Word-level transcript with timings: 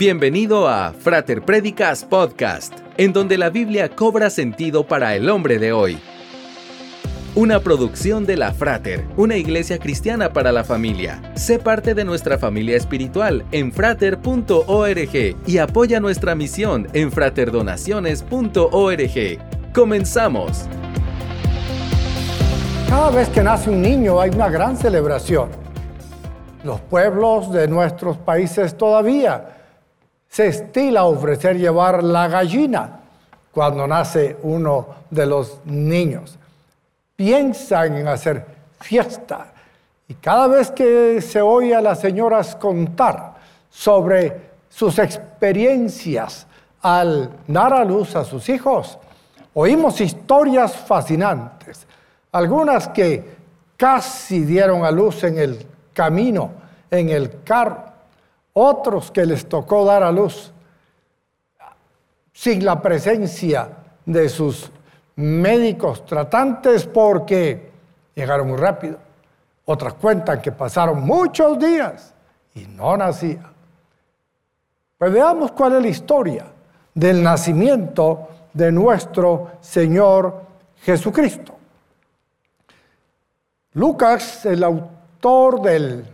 Bienvenido 0.00 0.66
a 0.66 0.94
Frater 0.94 1.42
Predicas 1.42 2.06
Podcast, 2.06 2.72
en 2.96 3.12
donde 3.12 3.36
la 3.36 3.50
Biblia 3.50 3.90
cobra 3.90 4.30
sentido 4.30 4.86
para 4.86 5.14
el 5.14 5.28
hombre 5.28 5.58
de 5.58 5.74
hoy. 5.74 5.98
Una 7.34 7.60
producción 7.60 8.24
de 8.24 8.38
la 8.38 8.54
Frater, 8.54 9.04
una 9.18 9.36
iglesia 9.36 9.78
cristiana 9.78 10.32
para 10.32 10.52
la 10.52 10.64
familia. 10.64 11.20
Sé 11.34 11.58
parte 11.58 11.94
de 11.94 12.06
nuestra 12.06 12.38
familia 12.38 12.78
espiritual 12.78 13.44
en 13.52 13.72
frater.org 13.72 15.36
y 15.46 15.58
apoya 15.58 16.00
nuestra 16.00 16.34
misión 16.34 16.88
en 16.94 17.12
fraterdonaciones.org. 17.12 19.72
Comenzamos. 19.74 20.64
Cada 22.88 23.10
vez 23.10 23.28
que 23.28 23.42
nace 23.42 23.68
un 23.68 23.82
niño 23.82 24.18
hay 24.18 24.30
una 24.30 24.48
gran 24.48 24.78
celebración. 24.78 25.50
Los 26.64 26.80
pueblos 26.80 27.52
de 27.52 27.68
nuestros 27.68 28.16
países 28.16 28.78
todavía 28.78 29.58
se 30.30 30.46
estila 30.46 31.04
ofrecer 31.04 31.58
llevar 31.58 32.04
la 32.04 32.28
gallina 32.28 33.00
cuando 33.50 33.86
nace 33.86 34.36
uno 34.44 34.86
de 35.10 35.26
los 35.26 35.58
niños. 35.64 36.38
Piensan 37.16 37.96
en 37.96 38.08
hacer 38.08 38.46
fiesta 38.80 39.52
y 40.06 40.14
cada 40.14 40.46
vez 40.46 40.70
que 40.70 41.20
se 41.20 41.42
oye 41.42 41.74
a 41.74 41.80
las 41.80 42.00
señoras 42.00 42.54
contar 42.54 43.34
sobre 43.68 44.50
sus 44.68 44.98
experiencias 45.00 46.46
al 46.80 47.30
dar 47.48 47.74
a 47.74 47.84
luz 47.84 48.14
a 48.14 48.24
sus 48.24 48.48
hijos, 48.48 48.98
oímos 49.52 50.00
historias 50.00 50.76
fascinantes, 50.76 51.86
algunas 52.32 52.88
que 52.88 53.36
casi 53.76 54.44
dieron 54.44 54.84
a 54.84 54.92
luz 54.92 55.24
en 55.24 55.38
el 55.38 55.66
camino, 55.92 56.52
en 56.88 57.08
el 57.08 57.42
carro, 57.42 57.89
otros 58.52 59.10
que 59.10 59.24
les 59.26 59.48
tocó 59.48 59.84
dar 59.84 60.02
a 60.02 60.12
luz 60.12 60.52
sin 62.32 62.64
la 62.64 62.80
presencia 62.80 63.68
de 64.06 64.28
sus 64.28 64.70
médicos 65.16 66.04
tratantes 66.06 66.86
porque 66.86 67.70
llegaron 68.14 68.48
muy 68.48 68.56
rápido. 68.56 68.98
Otras 69.66 69.94
cuentan 69.94 70.40
que 70.40 70.50
pasaron 70.50 71.02
muchos 71.02 71.58
días 71.58 72.14
y 72.54 72.66
no 72.66 72.96
nacía. 72.96 73.52
Pues 74.98 75.12
veamos 75.12 75.52
cuál 75.52 75.76
es 75.76 75.82
la 75.82 75.88
historia 75.88 76.46
del 76.94 77.22
nacimiento 77.22 78.28
de 78.52 78.72
nuestro 78.72 79.52
Señor 79.60 80.42
Jesucristo. 80.82 81.54
Lucas, 83.74 84.44
el 84.46 84.64
autor 84.64 85.62
del 85.62 86.04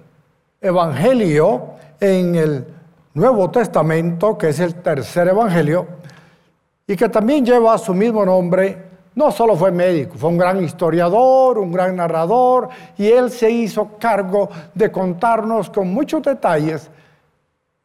Evangelio, 0.60 1.75
en 2.00 2.34
el 2.34 2.66
Nuevo 3.14 3.50
Testamento, 3.50 4.36
que 4.36 4.50
es 4.50 4.60
el 4.60 4.74
tercer 4.76 5.28
Evangelio, 5.28 5.86
y 6.86 6.96
que 6.96 7.08
también 7.08 7.44
lleva 7.44 7.76
su 7.78 7.94
mismo 7.94 8.24
nombre, 8.24 8.84
no 9.14 9.30
solo 9.30 9.56
fue 9.56 9.72
médico, 9.72 10.16
fue 10.18 10.28
un 10.28 10.38
gran 10.38 10.62
historiador, 10.62 11.58
un 11.58 11.72
gran 11.72 11.96
narrador, 11.96 12.68
y 12.98 13.06
él 13.06 13.30
se 13.30 13.50
hizo 13.50 13.92
cargo 13.98 14.50
de 14.74 14.92
contarnos 14.92 15.70
con 15.70 15.88
muchos 15.92 16.22
detalles 16.22 16.90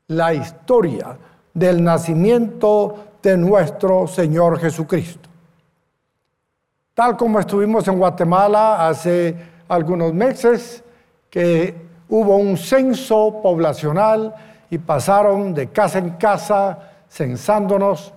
la 0.08 0.34
historia 0.34 1.18
del 1.54 1.82
nacimiento 1.82 2.96
de 3.24 3.38
nuestro 3.38 4.08
Señor 4.08 4.60
Jesucristo. 4.60 5.30
Tal 6.94 7.16
como 7.16 7.40
estuvimos 7.40 7.88
en 7.88 7.98
Guatemala 7.98 8.88
hace 8.88 9.36
algunos 9.70 10.14
meses, 10.14 10.84
que 11.30 11.91
hubo 12.12 12.36
un 12.36 12.58
censo 12.58 13.40
poblacional 13.42 14.36
y 14.70 14.78
pasaron 14.78 15.54
de 15.54 15.70
casa 15.70 16.00
en 16.00 16.12
casa 16.12 16.78
censándonos. 17.10 18.14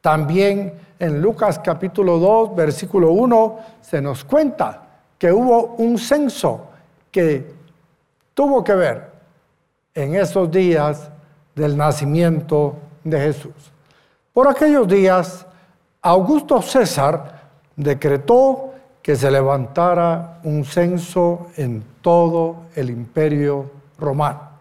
También 0.00 0.74
en 0.98 1.20
Lucas 1.20 1.58
capítulo 1.58 2.18
2, 2.18 2.54
versículo 2.54 3.10
1, 3.12 3.58
se 3.80 4.00
nos 4.00 4.24
cuenta 4.24 4.82
que 5.18 5.32
hubo 5.32 5.74
un 5.78 5.98
censo 5.98 6.68
que 7.10 7.52
tuvo 8.32 8.62
que 8.62 8.74
ver 8.74 9.10
en 9.94 10.14
esos 10.14 10.48
días 10.48 11.10
del 11.56 11.76
nacimiento 11.76 12.76
de 13.02 13.18
Jesús. 13.20 13.72
Por 14.32 14.48
aquellos 14.48 14.86
días, 14.86 15.46
Augusto 16.00 16.62
César 16.62 17.42
decretó 17.74 18.71
que 19.02 19.16
se 19.16 19.30
levantara 19.30 20.38
un 20.44 20.64
censo 20.64 21.48
en 21.56 21.82
todo 22.00 22.68
el 22.76 22.88
imperio 22.88 23.68
romano. 23.98 24.52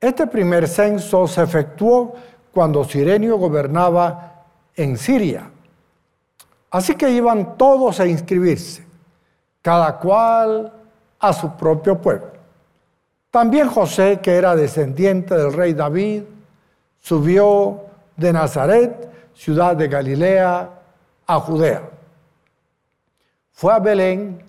Este 0.00 0.28
primer 0.28 0.68
censo 0.68 1.26
se 1.26 1.42
efectuó 1.42 2.14
cuando 2.52 2.84
Sirenio 2.84 3.36
gobernaba 3.36 4.44
en 4.76 4.96
Siria. 4.96 5.50
Así 6.70 6.94
que 6.94 7.10
iban 7.10 7.56
todos 7.56 7.98
a 7.98 8.06
inscribirse, 8.06 8.86
cada 9.60 9.98
cual 9.98 10.72
a 11.18 11.32
su 11.32 11.56
propio 11.56 12.00
pueblo. 12.00 12.30
También 13.30 13.68
José, 13.68 14.20
que 14.22 14.36
era 14.36 14.54
descendiente 14.54 15.34
del 15.36 15.52
rey 15.52 15.72
David, 15.74 16.22
subió 17.00 17.80
de 18.16 18.32
Nazaret, 18.32 19.10
ciudad 19.34 19.74
de 19.74 19.88
Galilea, 19.88 20.70
a 21.26 21.40
Judea 21.40 21.95
fue 23.56 23.72
a 23.72 23.78
Belén, 23.78 24.42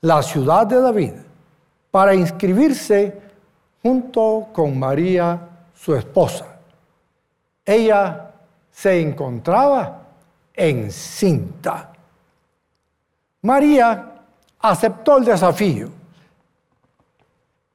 la 0.00 0.20
ciudad 0.20 0.66
de 0.66 0.80
David, 0.80 1.12
para 1.92 2.12
inscribirse 2.12 3.16
junto 3.80 4.48
con 4.52 4.76
María, 4.76 5.38
su 5.72 5.94
esposa. 5.94 6.58
Ella 7.64 8.32
se 8.72 9.00
encontraba 9.00 10.02
encinta. 10.52 11.92
María 13.42 14.12
aceptó 14.58 15.18
el 15.18 15.24
desafío. 15.24 15.88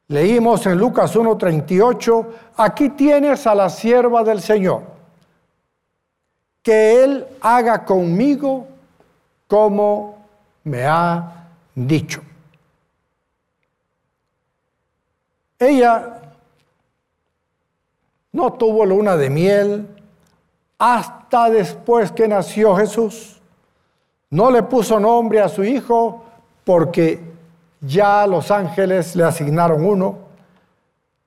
Leímos 0.10 0.66
en 0.66 0.78
Lucas 0.78 1.16
1:38, 1.16 2.28
aquí 2.58 2.90
tienes 2.90 3.48
a 3.48 3.56
la 3.56 3.70
sierva 3.70 4.22
del 4.22 4.42
Señor, 4.42 4.82
que 6.62 7.06
Él 7.06 7.26
haga 7.40 7.86
conmigo 7.86 8.68
como 9.48 10.13
me 10.64 10.86
ha 10.86 11.48
dicho. 11.76 12.22
Ella 15.60 16.22
no 18.32 18.54
tuvo 18.54 18.86
luna 18.86 19.16
de 19.16 19.30
miel 19.30 19.88
hasta 20.78 21.50
después 21.50 22.12
que 22.12 22.28
nació 22.28 22.76
Jesús. 22.76 23.40
No 24.30 24.52
le 24.52 24.64
puso 24.64 25.00
nombre 25.00 25.40
a 25.40 25.48
su 25.48 25.64
hijo 25.64 26.24
porque 26.64 27.20
ya 27.80 28.26
los 28.26 28.50
ángeles 28.52 29.16
le 29.16 29.24
asignaron 29.24 29.86
uno. 29.86 30.18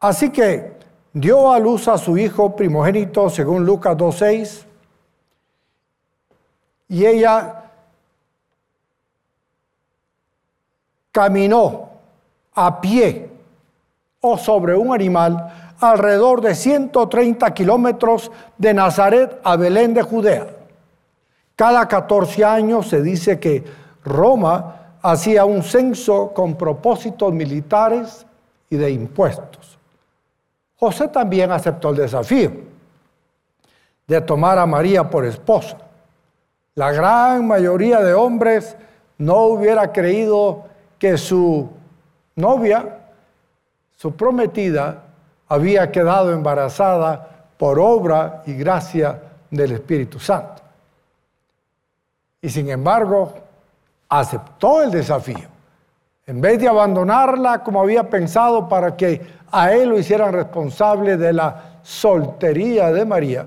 Así 0.00 0.30
que 0.30 0.76
dio 1.12 1.52
a 1.52 1.58
luz 1.58 1.88
a 1.88 1.96
su 1.96 2.18
hijo 2.18 2.54
primogénito 2.54 3.30
según 3.30 3.64
Lucas 3.64 3.96
2.6. 3.96 4.64
Y 6.88 7.06
ella 7.06 7.65
caminó 11.16 11.88
a 12.54 12.78
pie 12.78 13.30
o 14.20 14.36
sobre 14.36 14.76
un 14.76 14.92
animal 14.92 15.74
alrededor 15.80 16.42
de 16.42 16.54
130 16.54 17.54
kilómetros 17.54 18.30
de 18.58 18.74
Nazaret 18.74 19.40
a 19.42 19.56
Belén 19.56 19.94
de 19.94 20.02
Judea. 20.02 20.46
Cada 21.54 21.88
14 21.88 22.44
años 22.44 22.88
se 22.88 23.00
dice 23.00 23.40
que 23.40 23.64
Roma 24.04 24.98
hacía 25.00 25.46
un 25.46 25.62
censo 25.62 26.34
con 26.34 26.54
propósitos 26.54 27.32
militares 27.32 28.26
y 28.68 28.76
de 28.76 28.90
impuestos. 28.90 29.78
José 30.78 31.08
también 31.08 31.50
aceptó 31.50 31.88
el 31.88 31.96
desafío 31.96 32.50
de 34.06 34.20
tomar 34.20 34.58
a 34.58 34.66
María 34.66 35.08
por 35.08 35.24
esposa. 35.24 35.78
La 36.74 36.92
gran 36.92 37.46
mayoría 37.46 38.00
de 38.00 38.12
hombres 38.12 38.76
no 39.16 39.44
hubiera 39.44 39.90
creído 39.94 40.75
que 40.98 41.18
su 41.18 41.68
novia, 42.34 42.98
su 43.96 44.14
prometida, 44.14 45.04
había 45.48 45.90
quedado 45.90 46.32
embarazada 46.32 47.46
por 47.56 47.78
obra 47.78 48.42
y 48.46 48.54
gracia 48.54 49.22
del 49.50 49.72
Espíritu 49.72 50.18
Santo. 50.18 50.62
Y 52.40 52.50
sin 52.50 52.68
embargo, 52.68 53.34
aceptó 54.08 54.82
el 54.82 54.90
desafío. 54.90 55.48
En 56.26 56.40
vez 56.40 56.58
de 56.58 56.68
abandonarla 56.68 57.62
como 57.62 57.80
había 57.80 58.08
pensado 58.10 58.68
para 58.68 58.96
que 58.96 59.24
a 59.50 59.72
él 59.72 59.90
lo 59.90 59.98
hicieran 59.98 60.32
responsable 60.32 61.16
de 61.16 61.32
la 61.32 61.78
soltería 61.82 62.90
de 62.90 63.04
María, 63.04 63.46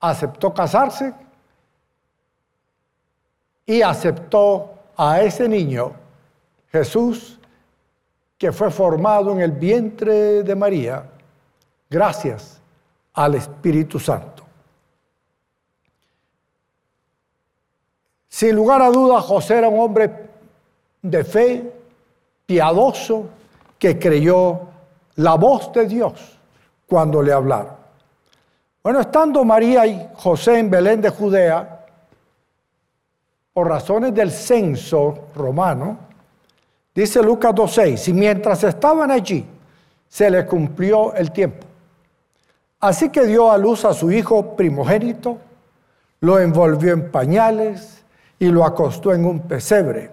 aceptó 0.00 0.52
casarse 0.52 1.14
y 3.64 3.80
aceptó 3.80 4.73
a 4.96 5.20
ese 5.20 5.48
niño, 5.48 5.92
Jesús, 6.70 7.38
que 8.38 8.52
fue 8.52 8.70
formado 8.70 9.32
en 9.32 9.40
el 9.40 9.52
vientre 9.52 10.42
de 10.42 10.54
María 10.54 11.04
gracias 11.88 12.60
al 13.14 13.36
Espíritu 13.36 13.98
Santo. 13.98 14.42
Sin 18.28 18.56
lugar 18.56 18.82
a 18.82 18.90
dudas, 18.90 19.24
José 19.24 19.58
era 19.58 19.68
un 19.68 19.78
hombre 19.78 20.28
de 21.00 21.24
fe, 21.24 21.72
piadoso, 22.44 23.26
que 23.78 23.98
creyó 23.98 24.60
la 25.16 25.34
voz 25.34 25.72
de 25.72 25.86
Dios 25.86 26.38
cuando 26.86 27.22
le 27.22 27.32
hablaron. 27.32 27.76
Bueno, 28.82 29.00
estando 29.00 29.44
María 29.44 29.86
y 29.86 30.10
José 30.14 30.58
en 30.58 30.68
Belén 30.68 31.00
de 31.00 31.10
Judea, 31.10 31.73
por 33.54 33.68
razones 33.68 34.12
del 34.12 34.32
censo 34.32 35.28
romano, 35.36 35.96
dice 36.92 37.22
Lucas 37.22 37.54
2.6, 37.54 38.08
y 38.08 38.12
mientras 38.12 38.64
estaban 38.64 39.12
allí, 39.12 39.46
se 40.08 40.28
le 40.28 40.44
cumplió 40.44 41.14
el 41.14 41.30
tiempo. 41.30 41.64
Así 42.80 43.10
que 43.10 43.24
dio 43.24 43.50
a 43.52 43.56
luz 43.56 43.84
a 43.84 43.94
su 43.94 44.10
hijo 44.10 44.56
primogénito, 44.56 45.38
lo 46.20 46.40
envolvió 46.40 46.92
en 46.92 47.12
pañales 47.12 48.02
y 48.40 48.46
lo 48.46 48.64
acostó 48.64 49.14
en 49.14 49.24
un 49.24 49.40
pesebre, 49.40 50.10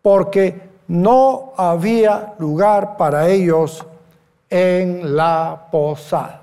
porque 0.00 0.70
no 0.88 1.52
había 1.58 2.34
lugar 2.38 2.96
para 2.96 3.28
ellos 3.28 3.86
en 4.48 5.14
la 5.14 5.68
posada. 5.70 6.42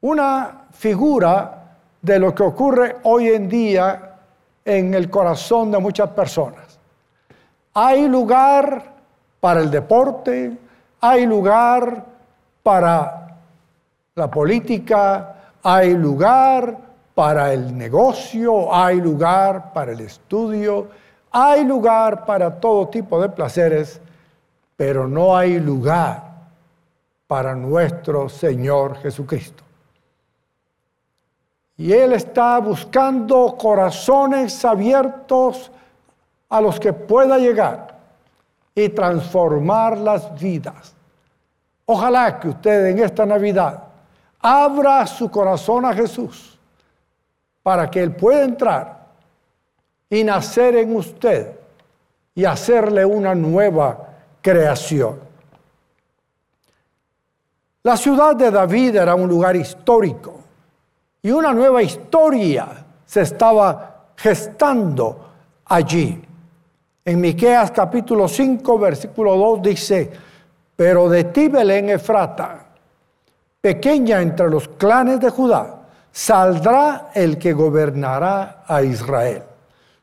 Una 0.00 0.66
figura 0.72 1.76
de 2.02 2.18
lo 2.18 2.34
que 2.34 2.42
ocurre 2.42 2.96
hoy 3.04 3.28
en 3.28 3.48
día 3.48 4.09
en 4.64 4.94
el 4.94 5.10
corazón 5.10 5.70
de 5.70 5.78
muchas 5.78 6.10
personas. 6.10 6.78
Hay 7.74 8.08
lugar 8.08 8.92
para 9.40 9.60
el 9.60 9.70
deporte, 9.70 10.56
hay 11.00 11.26
lugar 11.26 12.04
para 12.62 13.38
la 14.14 14.30
política, 14.30 15.36
hay 15.62 15.94
lugar 15.94 16.76
para 17.14 17.52
el 17.52 17.76
negocio, 17.76 18.74
hay 18.74 19.00
lugar 19.00 19.72
para 19.72 19.92
el 19.92 20.00
estudio, 20.00 20.88
hay 21.30 21.64
lugar 21.64 22.24
para 22.26 22.58
todo 22.60 22.88
tipo 22.88 23.20
de 23.20 23.28
placeres, 23.28 24.00
pero 24.76 25.06
no 25.06 25.36
hay 25.36 25.58
lugar 25.58 26.30
para 27.26 27.54
nuestro 27.54 28.28
Señor 28.28 28.96
Jesucristo. 28.96 29.62
Y 31.80 31.94
Él 31.94 32.12
está 32.12 32.58
buscando 32.58 33.56
corazones 33.56 34.66
abiertos 34.66 35.70
a 36.50 36.60
los 36.60 36.78
que 36.78 36.92
pueda 36.92 37.38
llegar 37.38 37.96
y 38.74 38.90
transformar 38.90 39.96
las 39.96 40.38
vidas. 40.38 40.92
Ojalá 41.86 42.38
que 42.38 42.48
usted 42.48 42.88
en 42.88 42.98
esta 42.98 43.24
Navidad 43.24 43.82
abra 44.42 45.06
su 45.06 45.30
corazón 45.30 45.86
a 45.86 45.94
Jesús 45.94 46.58
para 47.62 47.90
que 47.90 48.02
Él 48.02 48.14
pueda 48.14 48.44
entrar 48.44 49.06
y 50.10 50.22
nacer 50.22 50.76
en 50.76 50.94
usted 50.94 51.58
y 52.34 52.44
hacerle 52.44 53.06
una 53.06 53.34
nueva 53.34 54.06
creación. 54.42 55.18
La 57.82 57.96
ciudad 57.96 58.36
de 58.36 58.50
David 58.50 58.96
era 58.96 59.14
un 59.14 59.30
lugar 59.30 59.56
histórico 59.56 60.39
y 61.22 61.30
una 61.30 61.52
nueva 61.52 61.82
historia 61.82 62.66
se 63.04 63.20
estaba 63.22 64.12
gestando 64.16 65.26
allí. 65.66 66.22
En 67.04 67.20
Miqueas 67.20 67.70
capítulo 67.70 68.26
5 68.28 68.78
versículo 68.78 69.36
2 69.36 69.62
dice, 69.62 70.10
"Pero 70.76 71.08
de 71.08 71.24
ti 71.24 71.48
Belén 71.48 71.90
Efrata, 71.90 72.66
pequeña 73.60 74.20
entre 74.20 74.48
los 74.48 74.68
clanes 74.68 75.18
de 75.20 75.30
Judá, 75.30 75.76
saldrá 76.10 77.10
el 77.14 77.38
que 77.38 77.52
gobernará 77.52 78.64
a 78.66 78.82
Israel." 78.82 79.42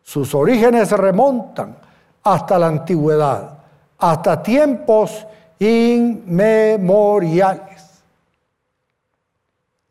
Sus 0.03 0.35
orígenes 0.35 0.91
remontan 0.91 1.75
hasta 2.23 2.59
la 2.59 2.67
antigüedad, 2.67 3.57
hasta 3.97 4.43
tiempos 4.43 5.25
inmemoriales 5.59 7.76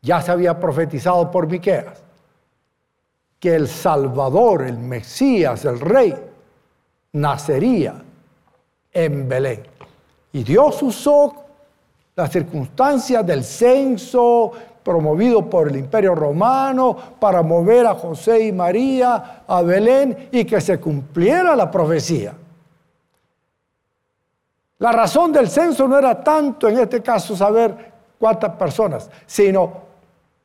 ya 0.06 0.22
se 0.22 0.30
había 0.30 0.58
profetizado 0.60 1.28
por 1.32 1.48
Miqueas 1.48 2.00
que 3.40 3.56
el 3.56 3.66
Salvador, 3.66 4.62
el 4.62 4.78
Mesías, 4.78 5.64
el 5.64 5.80
Rey, 5.80 6.14
nacería 7.12 8.02
en 8.92 9.28
Belén. 9.28 9.64
Y 10.32 10.44
Dios 10.44 10.80
usó 10.82 11.34
las 12.14 12.30
circunstancias 12.30 13.26
del 13.26 13.42
censo 13.42 14.52
promovido 14.84 15.50
por 15.50 15.68
el 15.68 15.76
Imperio 15.76 16.14
Romano 16.14 16.96
para 17.18 17.42
mover 17.42 17.86
a 17.88 17.94
José 17.94 18.46
y 18.46 18.52
María 18.52 19.42
a 19.44 19.62
Belén 19.62 20.28
y 20.30 20.44
que 20.44 20.60
se 20.60 20.78
cumpliera 20.78 21.56
la 21.56 21.68
profecía. 21.68 22.32
La 24.78 24.92
razón 24.92 25.32
del 25.32 25.50
censo 25.50 25.88
no 25.88 25.98
era 25.98 26.22
tanto 26.22 26.68
en 26.68 26.78
este 26.78 27.02
caso 27.02 27.34
saber 27.34 27.92
cuántas 28.20 28.52
personas, 28.52 29.10
sino 29.26 29.85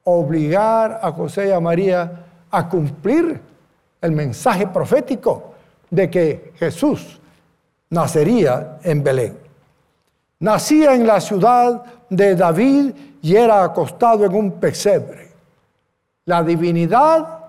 obligar 0.03 0.99
a 1.01 1.11
José 1.11 1.49
y 1.49 1.51
a 1.51 1.59
María 1.59 2.25
a 2.49 2.67
cumplir 2.67 3.39
el 4.01 4.11
mensaje 4.11 4.67
profético 4.67 5.53
de 5.89 6.09
que 6.09 6.53
Jesús 6.57 7.19
nacería 7.89 8.79
en 8.83 9.03
Belén. 9.03 9.37
Nacía 10.39 10.95
en 10.95 11.05
la 11.05 11.21
ciudad 11.21 11.83
de 12.09 12.35
David 12.35 12.93
y 13.21 13.35
era 13.35 13.63
acostado 13.63 14.25
en 14.25 14.33
un 14.33 14.51
pesebre. 14.53 15.29
La 16.25 16.41
divinidad 16.43 17.39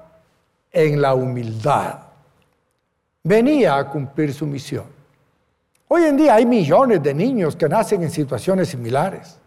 en 0.70 1.00
la 1.00 1.14
humildad. 1.14 2.00
Venía 3.22 3.76
a 3.76 3.88
cumplir 3.88 4.34
su 4.34 4.46
misión. 4.46 4.84
Hoy 5.88 6.05
en 6.05 6.16
día 6.16 6.34
hay 6.34 6.46
millones 6.46 7.02
de 7.02 7.14
niños 7.14 7.55
que 7.55 7.69
nacen 7.69 8.02
en 8.02 8.10
situaciones 8.10 8.69
similares. 8.69 9.38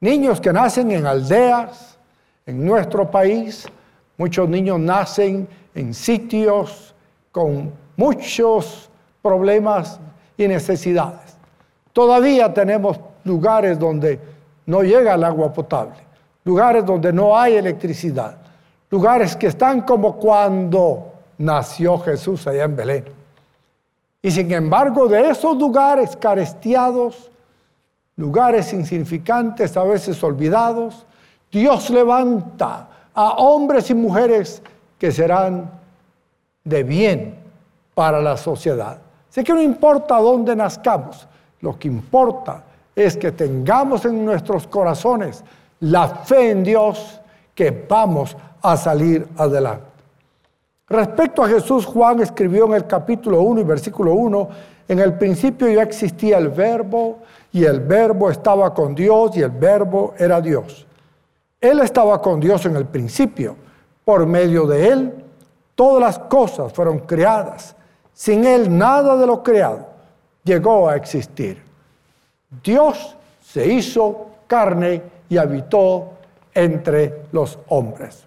Niños 0.00 0.40
que 0.40 0.52
nacen 0.52 0.90
en 0.90 1.06
aldeas, 1.06 1.89
en 2.50 2.64
nuestro 2.64 3.08
país 3.08 3.66
muchos 4.18 4.48
niños 4.48 4.78
nacen 4.80 5.48
en 5.72 5.94
sitios 5.94 6.94
con 7.30 7.72
muchos 7.96 8.90
problemas 9.22 10.00
y 10.36 10.48
necesidades. 10.48 11.36
Todavía 11.92 12.52
tenemos 12.52 12.98
lugares 13.24 13.78
donde 13.78 14.18
no 14.66 14.82
llega 14.82 15.14
el 15.14 15.22
agua 15.22 15.52
potable, 15.52 15.94
lugares 16.44 16.84
donde 16.84 17.12
no 17.12 17.38
hay 17.38 17.54
electricidad, 17.54 18.36
lugares 18.90 19.36
que 19.36 19.46
están 19.46 19.82
como 19.82 20.16
cuando 20.16 21.12
nació 21.38 21.98
Jesús 21.98 22.46
allá 22.48 22.64
en 22.64 22.76
Belén. 22.76 23.04
Y 24.22 24.30
sin 24.30 24.50
embargo, 24.50 25.06
de 25.06 25.30
esos 25.30 25.56
lugares 25.56 26.16
carestiados, 26.16 27.30
lugares 28.16 28.72
insignificantes, 28.72 29.76
a 29.76 29.84
veces 29.84 30.22
olvidados, 30.24 31.06
Dios 31.50 31.90
levanta 31.90 32.88
a 33.14 33.30
hombres 33.32 33.90
y 33.90 33.94
mujeres 33.94 34.62
que 34.98 35.10
serán 35.10 35.70
de 36.64 36.82
bien 36.82 37.34
para 37.94 38.20
la 38.20 38.36
sociedad. 38.36 38.98
Sé 39.28 39.42
que 39.44 39.52
no 39.52 39.62
importa 39.62 40.18
dónde 40.18 40.54
nazcamos, 40.54 41.26
lo 41.60 41.78
que 41.78 41.88
importa 41.88 42.62
es 42.94 43.16
que 43.16 43.32
tengamos 43.32 44.04
en 44.04 44.24
nuestros 44.24 44.66
corazones 44.66 45.42
la 45.80 46.08
fe 46.08 46.50
en 46.50 46.62
Dios 46.62 47.20
que 47.54 47.86
vamos 47.88 48.36
a 48.62 48.76
salir 48.76 49.26
adelante. 49.36 49.86
Respecto 50.88 51.42
a 51.42 51.48
Jesús, 51.48 51.86
Juan 51.86 52.20
escribió 52.20 52.66
en 52.66 52.74
el 52.74 52.86
capítulo 52.86 53.42
1 53.42 53.60
y 53.60 53.64
versículo 53.64 54.12
1, 54.14 54.48
en 54.88 54.98
el 54.98 55.14
principio 55.14 55.68
ya 55.68 55.82
existía 55.82 56.38
el 56.38 56.48
verbo 56.48 57.18
y 57.52 57.64
el 57.64 57.80
verbo 57.80 58.28
estaba 58.28 58.74
con 58.74 58.94
Dios 58.94 59.36
y 59.36 59.42
el 59.42 59.50
verbo 59.50 60.14
era 60.18 60.40
Dios. 60.40 60.86
Él 61.60 61.80
estaba 61.80 62.20
con 62.22 62.40
Dios 62.40 62.64
en 62.66 62.76
el 62.76 62.86
principio. 62.86 63.56
Por 64.04 64.26
medio 64.26 64.66
de 64.66 64.88
Él, 64.88 65.24
todas 65.74 66.00
las 66.00 66.18
cosas 66.28 66.72
fueron 66.72 67.00
creadas. 67.00 67.76
Sin 68.12 68.44
Él, 68.44 68.76
nada 68.76 69.16
de 69.16 69.26
lo 69.26 69.42
creado 69.42 69.90
llegó 70.44 70.88
a 70.88 70.96
existir. 70.96 71.62
Dios 72.62 73.16
se 73.40 73.66
hizo 73.66 74.26
carne 74.46 75.02
y 75.28 75.36
habitó 75.36 76.12
entre 76.54 77.26
los 77.32 77.58
hombres. 77.68 78.24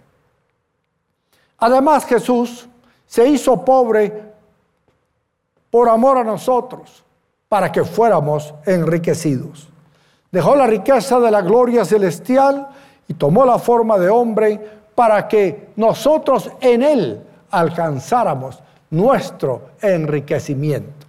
Además, 1.58 2.06
Jesús 2.06 2.68
se 3.06 3.28
hizo 3.28 3.64
pobre 3.64 4.34
por 5.70 5.90
amor 5.90 6.18
a 6.20 6.24
nosotros, 6.24 7.04
para 7.50 7.72
que 7.72 7.84
fuéramos 7.84 8.54
enriquecidos. 8.66 9.70
Dejó 10.32 10.56
la 10.56 10.66
riqueza 10.66 11.20
de 11.20 11.30
la 11.30 11.42
gloria 11.42 11.86
celestial 11.86 12.68
y 13.08 13.14
tomó 13.14 13.46
la 13.46 13.60
forma 13.60 13.98
de 13.98 14.10
hombre 14.10 14.60
para 14.96 15.28
que 15.28 15.70
nosotros 15.76 16.50
en 16.62 16.84
él 16.84 17.22
alcanzáramos 17.52 18.62
nuestro 18.90 19.72
enriquecimiento. 19.82 21.08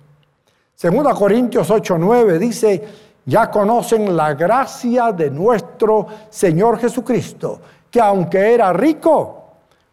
Segunda 0.74 1.14
Corintios 1.14 1.70
8:9 1.70 2.38
dice, 2.38 2.84
ya 3.26 3.50
conocen 3.50 4.16
la 4.16 4.34
gracia 4.34 5.12
de 5.12 5.30
nuestro 5.30 6.06
Señor 6.28 6.78
Jesucristo, 6.78 7.60
que 7.90 8.00
aunque 8.00 8.54
era 8.54 8.72
rico, 8.72 9.44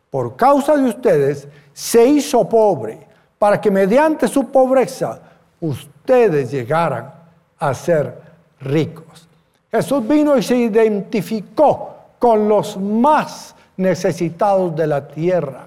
por 0.10 0.36
causa 0.36 0.76
de 0.76 0.90
ustedes, 0.90 1.48
se 1.72 2.06
hizo 2.06 2.48
pobre, 2.48 3.08
para 3.40 3.62
que 3.62 3.72
mediante 3.72 4.28
su 4.28 4.52
pobreza 4.52 5.20
ustedes 5.62 6.52
llegaran 6.52 7.12
a 7.58 7.74
ser 7.74 8.20
ricos. 8.60 9.28
Jesús 9.72 10.06
vino 10.06 10.38
y 10.38 10.44
se 10.44 10.58
identificó 10.58 11.91
con 12.22 12.48
los 12.48 12.78
más 12.78 13.56
necesitados 13.78 14.76
de 14.76 14.86
la 14.86 15.08
tierra, 15.08 15.66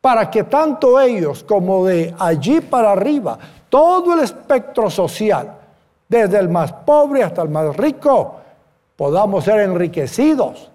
para 0.00 0.30
que 0.30 0.44
tanto 0.44 0.98
ellos 0.98 1.44
como 1.44 1.84
de 1.84 2.14
allí 2.18 2.62
para 2.62 2.92
arriba, 2.92 3.38
todo 3.68 4.14
el 4.14 4.20
espectro 4.20 4.88
social, 4.88 5.52
desde 6.08 6.38
el 6.38 6.48
más 6.48 6.72
pobre 6.72 7.22
hasta 7.22 7.42
el 7.42 7.50
más 7.50 7.76
rico, 7.76 8.36
podamos 8.96 9.44
ser 9.44 9.60
enriquecidos 9.60 10.70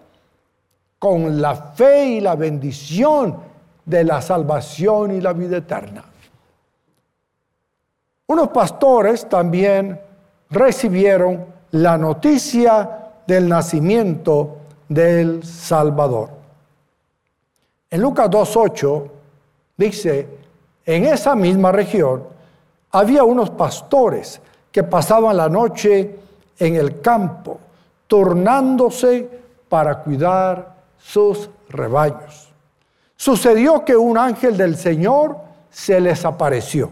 con 0.99 1.41
la 1.41 1.55
fe 1.55 2.05
y 2.09 2.21
la 2.21 2.35
bendición 2.35 3.37
de 3.85 4.03
la 4.03 4.21
salvación 4.21 5.15
y 5.15 5.19
la 5.19 5.33
vida 5.33 5.57
eterna. 5.57 6.03
Unos 8.27 8.49
pastores 8.49 9.27
también 9.27 9.99
recibieron 10.51 11.43
la 11.71 11.97
noticia 11.97 13.09
del 13.25 13.49
nacimiento 13.49 14.57
del 14.87 15.43
Salvador. 15.43 16.29
En 17.89 18.01
Lucas 18.01 18.29
2.8 18.29 19.09
dice, 19.77 20.27
en 20.85 21.05
esa 21.05 21.35
misma 21.35 21.71
región 21.71 22.23
había 22.91 23.23
unos 23.23 23.49
pastores 23.49 24.41
que 24.71 24.83
pasaban 24.83 25.37
la 25.37 25.49
noche 25.49 26.15
en 26.59 26.75
el 26.75 27.01
campo, 27.01 27.59
turnándose 28.07 29.29
para 29.69 29.99
cuidar 29.99 30.75
sus 30.97 31.49
rebaños. 31.69 32.49
Sucedió 33.15 33.83
que 33.83 33.95
un 33.95 34.17
ángel 34.17 34.55
del 34.55 34.77
Señor 34.77 35.37
se 35.69 35.99
les 35.99 36.23
apareció. 36.25 36.89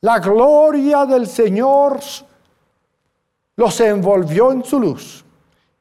La 0.00 0.18
gloria 0.18 1.06
del 1.06 1.26
Señor 1.26 2.00
los 3.56 3.80
envolvió 3.80 4.52
en 4.52 4.64
su 4.64 4.80
luz 4.80 5.23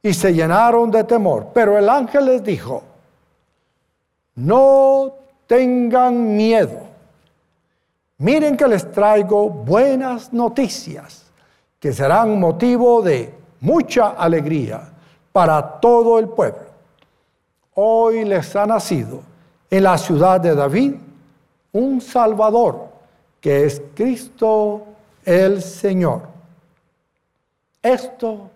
y 0.03 0.13
se 0.13 0.33
llenaron 0.33 0.91
de 0.91 1.05
temor. 1.05 1.47
Pero 1.53 1.77
el 1.77 1.89
ángel 1.89 2.25
les 2.25 2.43
dijo, 2.43 2.83
no 4.35 5.13
tengan 5.47 6.35
miedo. 6.35 6.81
Miren 8.17 8.57
que 8.57 8.67
les 8.67 8.91
traigo 8.91 9.49
buenas 9.49 10.31
noticias 10.33 11.23
que 11.79 11.93
serán 11.93 12.39
motivo 12.39 13.01
de 13.01 13.33
mucha 13.61 14.09
alegría 14.09 14.89
para 15.31 15.79
todo 15.79 16.19
el 16.19 16.27
pueblo. 16.27 16.73
Hoy 17.75 18.25
les 18.25 18.55
ha 18.55 18.65
nacido 18.65 19.21
en 19.69 19.83
la 19.83 19.97
ciudad 19.97 20.39
de 20.39 20.53
David 20.53 20.95
un 21.71 22.01
Salvador, 22.01 22.89
que 23.41 23.65
es 23.65 23.81
Cristo 23.95 24.85
el 25.25 25.61
Señor. 25.61 26.21
Esto 27.81 28.49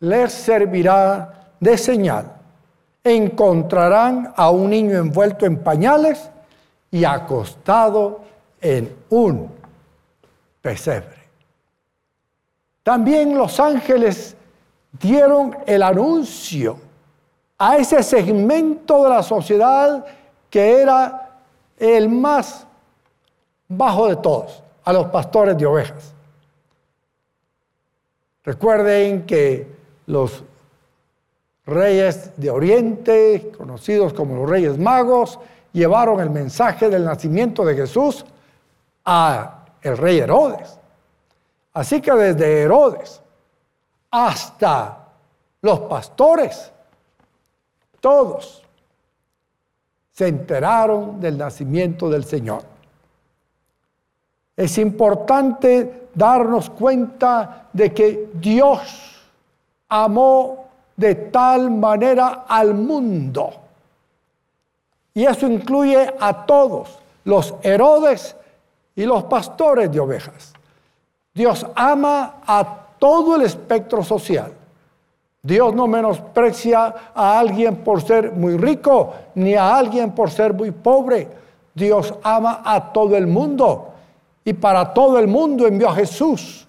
les 0.00 0.32
servirá 0.32 1.52
de 1.60 1.78
señal. 1.78 2.32
Encontrarán 3.02 4.32
a 4.36 4.50
un 4.50 4.70
niño 4.70 4.98
envuelto 4.98 5.46
en 5.46 5.62
pañales 5.62 6.30
y 6.90 7.04
acostado 7.04 8.20
en 8.60 8.94
un 9.10 9.50
pesebre. 10.60 11.16
También 12.82 13.36
los 13.36 13.58
ángeles 13.60 14.36
dieron 14.92 15.56
el 15.66 15.82
anuncio 15.82 16.78
a 17.58 17.76
ese 17.76 18.02
segmento 18.02 19.04
de 19.04 19.10
la 19.10 19.22
sociedad 19.22 20.04
que 20.50 20.80
era 20.80 21.40
el 21.78 22.08
más 22.08 22.66
bajo 23.68 24.08
de 24.08 24.16
todos, 24.16 24.62
a 24.84 24.92
los 24.92 25.06
pastores 25.06 25.58
de 25.58 25.66
ovejas. 25.66 26.12
Recuerden 28.44 29.26
que 29.26 29.75
los 30.06 30.42
reyes 31.66 32.30
de 32.36 32.50
Oriente, 32.50 33.52
conocidos 33.56 34.12
como 34.12 34.36
los 34.36 34.48
reyes 34.48 34.78
magos, 34.78 35.38
llevaron 35.72 36.20
el 36.20 36.30
mensaje 36.30 36.88
del 36.88 37.04
nacimiento 37.04 37.64
de 37.64 37.74
Jesús 37.74 38.24
a 39.04 39.64
el 39.82 39.96
rey 39.96 40.18
Herodes. 40.18 40.78
Así 41.74 42.00
que 42.00 42.12
desde 42.12 42.62
Herodes 42.62 43.20
hasta 44.10 45.08
los 45.60 45.80
pastores 45.80 46.72
todos 48.00 48.62
se 50.12 50.28
enteraron 50.28 51.20
del 51.20 51.36
nacimiento 51.36 52.08
del 52.08 52.24
Señor. 52.24 52.62
Es 54.56 54.78
importante 54.78 56.08
darnos 56.14 56.70
cuenta 56.70 57.68
de 57.72 57.92
que 57.92 58.30
Dios 58.32 59.15
amó 59.88 60.66
de 60.96 61.14
tal 61.14 61.70
manera 61.70 62.44
al 62.48 62.74
mundo. 62.74 63.50
Y 65.14 65.24
eso 65.24 65.46
incluye 65.46 66.14
a 66.20 66.44
todos, 66.44 66.98
los 67.24 67.54
Herodes 67.62 68.36
y 68.94 69.04
los 69.04 69.24
pastores 69.24 69.90
de 69.90 70.00
ovejas. 70.00 70.52
Dios 71.32 71.66
ama 71.74 72.36
a 72.46 72.86
todo 72.98 73.36
el 73.36 73.42
espectro 73.42 74.02
social. 74.02 74.52
Dios 75.42 75.74
no 75.74 75.86
menosprecia 75.86 76.94
a 77.14 77.38
alguien 77.38 77.76
por 77.76 78.02
ser 78.02 78.32
muy 78.32 78.56
rico, 78.56 79.14
ni 79.34 79.54
a 79.54 79.76
alguien 79.76 80.12
por 80.12 80.30
ser 80.30 80.52
muy 80.54 80.70
pobre. 80.70 81.28
Dios 81.74 82.12
ama 82.22 82.62
a 82.64 82.92
todo 82.92 83.16
el 83.16 83.26
mundo. 83.26 83.92
Y 84.44 84.54
para 84.54 84.92
todo 84.92 85.18
el 85.18 85.28
mundo 85.28 85.66
envió 85.66 85.88
a 85.88 85.94
Jesús 85.94 86.66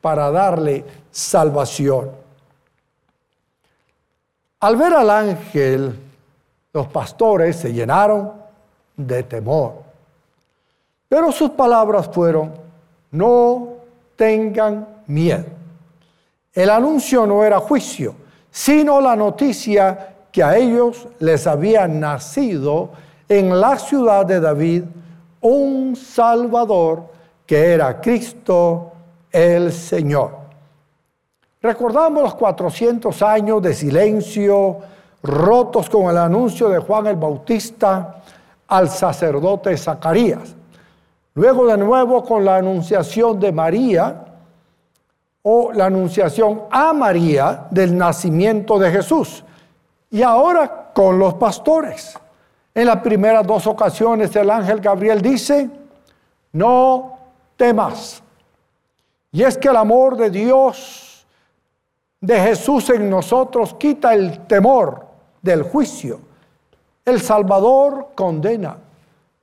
para 0.00 0.30
darle 0.30 0.84
salvación. 1.10 2.21
Al 4.62 4.76
ver 4.76 4.94
al 4.94 5.10
ángel, 5.10 5.98
los 6.72 6.86
pastores 6.86 7.56
se 7.56 7.72
llenaron 7.72 8.30
de 8.96 9.24
temor. 9.24 9.82
Pero 11.08 11.32
sus 11.32 11.50
palabras 11.50 12.08
fueron, 12.12 12.52
no 13.10 13.70
tengan 14.14 14.86
miedo. 15.08 15.46
El 16.54 16.70
anuncio 16.70 17.26
no 17.26 17.42
era 17.42 17.58
juicio, 17.58 18.14
sino 18.52 19.00
la 19.00 19.16
noticia 19.16 20.14
que 20.30 20.44
a 20.44 20.56
ellos 20.56 21.08
les 21.18 21.48
había 21.48 21.88
nacido 21.88 22.90
en 23.28 23.60
la 23.60 23.76
ciudad 23.80 24.24
de 24.26 24.38
David 24.38 24.84
un 25.40 25.96
Salvador 25.96 27.10
que 27.44 27.72
era 27.72 28.00
Cristo 28.00 28.92
el 29.32 29.72
Señor. 29.72 30.41
Recordamos 31.62 32.24
los 32.24 32.34
400 32.34 33.22
años 33.22 33.62
de 33.62 33.72
silencio 33.72 34.78
rotos 35.22 35.88
con 35.88 36.10
el 36.10 36.18
anuncio 36.18 36.68
de 36.68 36.80
Juan 36.80 37.06
el 37.06 37.16
Bautista 37.16 38.22
al 38.66 38.88
sacerdote 38.88 39.76
Zacarías. 39.76 40.56
Luego 41.34 41.66
de 41.66 41.76
nuevo 41.76 42.24
con 42.24 42.44
la 42.44 42.56
anunciación 42.56 43.38
de 43.38 43.52
María 43.52 44.24
o 45.42 45.72
la 45.72 45.86
anunciación 45.86 46.62
a 46.70 46.92
María 46.92 47.66
del 47.70 47.96
nacimiento 47.96 48.78
de 48.78 48.90
Jesús. 48.90 49.44
Y 50.10 50.22
ahora 50.22 50.90
con 50.92 51.18
los 51.18 51.34
pastores. 51.34 52.18
En 52.74 52.86
las 52.86 53.02
primeras 53.02 53.46
dos 53.46 53.66
ocasiones 53.66 54.34
el 54.34 54.50
ángel 54.50 54.80
Gabriel 54.80 55.22
dice, 55.22 55.70
no 56.52 57.18
temas. 57.56 58.22
Y 59.30 59.42
es 59.42 59.56
que 59.56 59.68
el 59.68 59.76
amor 59.76 60.16
de 60.16 60.30
Dios, 60.30 61.11
de 62.22 62.40
Jesús 62.40 62.88
en 62.90 63.10
nosotros, 63.10 63.74
quita 63.74 64.14
el 64.14 64.46
temor 64.46 65.06
del 65.42 65.64
juicio. 65.64 66.20
El 67.04 67.20
Salvador 67.20 68.10
condena, 68.14 68.78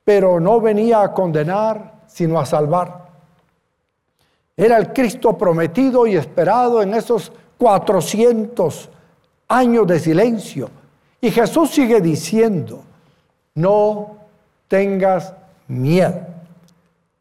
pero 0.02 0.40
no 0.40 0.62
venía 0.62 1.02
a 1.02 1.12
condenar, 1.12 2.00
sino 2.06 2.40
a 2.40 2.46
salvar. 2.46 3.08
Era 4.56 4.78
el 4.78 4.94
Cristo 4.94 5.36
prometido 5.36 6.06
y 6.06 6.16
esperado 6.16 6.82
en 6.82 6.94
esos 6.94 7.30
400 7.58 8.88
años 9.48 9.86
de 9.86 10.00
silencio. 10.00 10.70
Y 11.20 11.30
Jesús 11.30 11.70
sigue 11.70 12.00
diciendo, 12.00 12.82
no 13.56 14.16
tengas 14.68 15.34
miedo, 15.68 16.26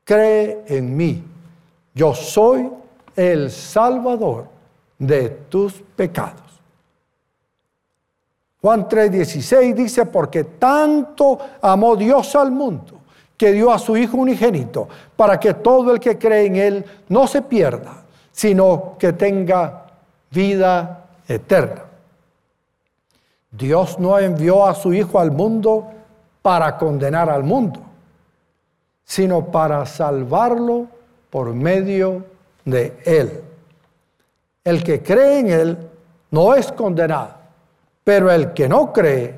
cree 0.06 0.64
en 0.68 0.96
mí, 0.96 1.22
yo 1.94 2.14
soy 2.14 2.72
el 3.18 3.52
Salvador 3.52 4.59
de 5.00 5.30
tus 5.30 5.74
pecados. 5.96 6.44
Juan 8.62 8.88
3:16 8.88 9.74
dice, 9.74 10.06
porque 10.06 10.44
tanto 10.44 11.40
amó 11.62 11.96
Dios 11.96 12.36
al 12.36 12.52
mundo 12.52 13.00
que 13.38 13.54
dio 13.54 13.72
a 13.72 13.80
su 13.80 13.96
Hijo 13.96 14.18
unigénito, 14.18 14.90
para 15.16 15.40
que 15.40 15.54
todo 15.54 15.94
el 15.94 16.00
que 16.02 16.18
cree 16.18 16.46
en 16.46 16.56
Él 16.58 16.86
no 17.08 17.26
se 17.26 17.42
pierda, 17.42 18.04
sino 18.34 18.96
que 19.00 19.14
tenga 19.14 19.86
vida 20.30 21.06
eterna. 21.26 21.86
Dios 23.50 23.98
no 23.98 24.20
envió 24.20 24.68
a 24.68 24.76
su 24.76 24.94
Hijo 24.94 25.20
al 25.20 25.32
mundo 25.32 25.88
para 26.42 26.78
condenar 26.78 27.30
al 27.30 27.44
mundo, 27.44 27.80
sino 29.06 29.46
para 29.46 29.86
salvarlo 29.86 30.88
por 31.30 31.54
medio 31.54 32.26
de 32.66 32.98
Él. 33.06 33.42
El 34.70 34.84
que 34.84 35.02
cree 35.02 35.40
en 35.40 35.50
Él 35.50 35.78
no 36.30 36.54
es 36.54 36.72
condenado, 36.72 37.32
pero 38.04 38.30
el 38.30 38.54
que 38.54 38.70
no 38.70 38.94
cree 38.94 39.34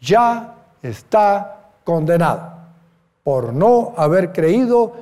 ya 0.00 0.54
está 0.82 1.68
condenado 1.84 2.50
por 3.22 3.52
no 3.52 3.94
haber 3.96 4.32
creído 4.32 4.92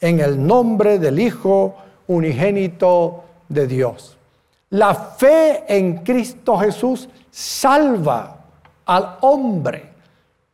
en 0.00 0.20
el 0.20 0.46
nombre 0.46 0.98
del 0.98 1.20
Hijo 1.20 1.74
unigénito 2.06 3.24
de 3.50 3.66
Dios. 3.66 4.16
La 4.70 4.94
fe 4.94 5.62
en 5.68 5.98
Cristo 5.98 6.56
Jesús 6.56 7.06
salva 7.30 8.34
al 8.86 9.18
hombre, 9.20 9.92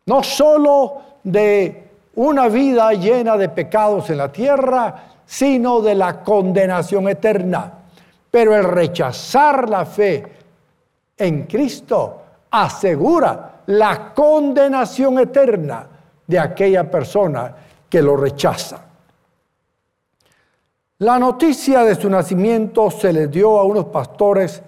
no 0.06 0.20
solo 0.24 1.00
de 1.22 1.90
una 2.16 2.48
vida 2.48 2.92
llena 2.92 3.36
de 3.36 3.50
pecados 3.50 4.10
en 4.10 4.16
la 4.16 4.32
tierra, 4.32 5.12
sino 5.24 5.80
de 5.80 5.94
la 5.94 6.24
condenación 6.24 7.08
eterna. 7.08 7.83
Pero 8.34 8.56
el 8.56 8.64
rechazar 8.64 9.70
la 9.70 9.86
fe 9.86 10.26
en 11.16 11.44
Cristo 11.44 12.22
asegura 12.50 13.62
la 13.66 14.12
condenación 14.12 15.20
eterna 15.20 15.86
de 16.26 16.40
aquella 16.40 16.90
persona 16.90 17.54
que 17.88 18.02
lo 18.02 18.16
rechaza. 18.16 18.84
La 20.98 21.16
noticia 21.16 21.84
de 21.84 21.94
su 21.94 22.10
nacimiento 22.10 22.90
se 22.90 23.12
le 23.12 23.28
dio 23.28 23.56
a 23.56 23.62
unos 23.62 23.84
pastores 23.84 24.60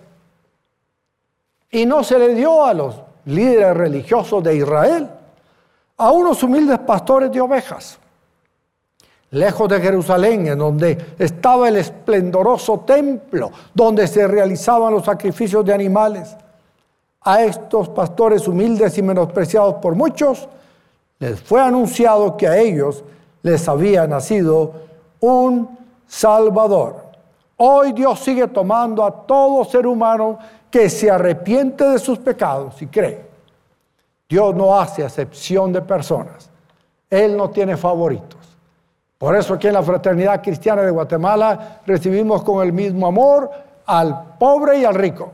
y 1.68 1.86
no 1.86 2.04
se 2.04 2.20
le 2.20 2.36
dio 2.36 2.64
a 2.64 2.72
los 2.72 3.02
líderes 3.24 3.76
religiosos 3.76 4.44
de 4.44 4.54
Israel, 4.54 5.10
a 5.96 6.12
unos 6.12 6.40
humildes 6.44 6.78
pastores 6.78 7.32
de 7.32 7.40
ovejas, 7.40 7.98
lejos 9.30 9.68
de 9.68 9.80
Jerusalén, 9.80 10.46
en 10.46 10.58
donde 10.58 11.14
estaba 11.18 11.68
el 11.68 11.76
esplendoroso 11.76 12.80
templo, 12.80 13.50
donde 13.74 14.06
se 14.06 14.26
realizaban 14.26 14.92
los 14.92 15.04
sacrificios 15.04 15.64
de 15.64 15.74
animales. 15.74 16.36
A 17.22 17.42
estos 17.42 17.88
pastores 17.88 18.46
humildes 18.46 18.96
y 18.98 19.02
menospreciados 19.02 19.74
por 19.76 19.94
muchos, 19.94 20.48
les 21.18 21.40
fue 21.40 21.60
anunciado 21.60 22.36
que 22.36 22.46
a 22.46 22.56
ellos 22.58 23.02
les 23.42 23.68
había 23.68 24.06
nacido 24.06 24.72
un 25.20 25.76
Salvador. 26.06 27.06
Hoy 27.56 27.92
Dios 27.92 28.20
sigue 28.20 28.46
tomando 28.48 29.04
a 29.04 29.26
todo 29.26 29.64
ser 29.64 29.86
humano 29.86 30.38
que 30.70 30.90
se 30.90 31.10
arrepiente 31.10 31.84
de 31.84 31.98
sus 31.98 32.18
pecados 32.18 32.80
y 32.82 32.86
cree. 32.86 33.24
Dios 34.28 34.54
no 34.54 34.78
hace 34.78 35.04
acepción 35.04 35.72
de 35.72 35.80
personas. 35.80 36.50
Él 37.08 37.36
no 37.36 37.50
tiene 37.50 37.76
favoritos. 37.76 38.55
Por 39.18 39.34
eso 39.34 39.54
aquí 39.54 39.68
en 39.68 39.74
la 39.74 39.82
Fraternidad 39.82 40.42
Cristiana 40.42 40.82
de 40.82 40.90
Guatemala 40.90 41.80
recibimos 41.86 42.42
con 42.42 42.64
el 42.64 42.72
mismo 42.72 43.06
amor 43.06 43.50
al 43.86 44.36
pobre 44.38 44.78
y 44.78 44.84
al 44.84 44.94
rico, 44.94 45.32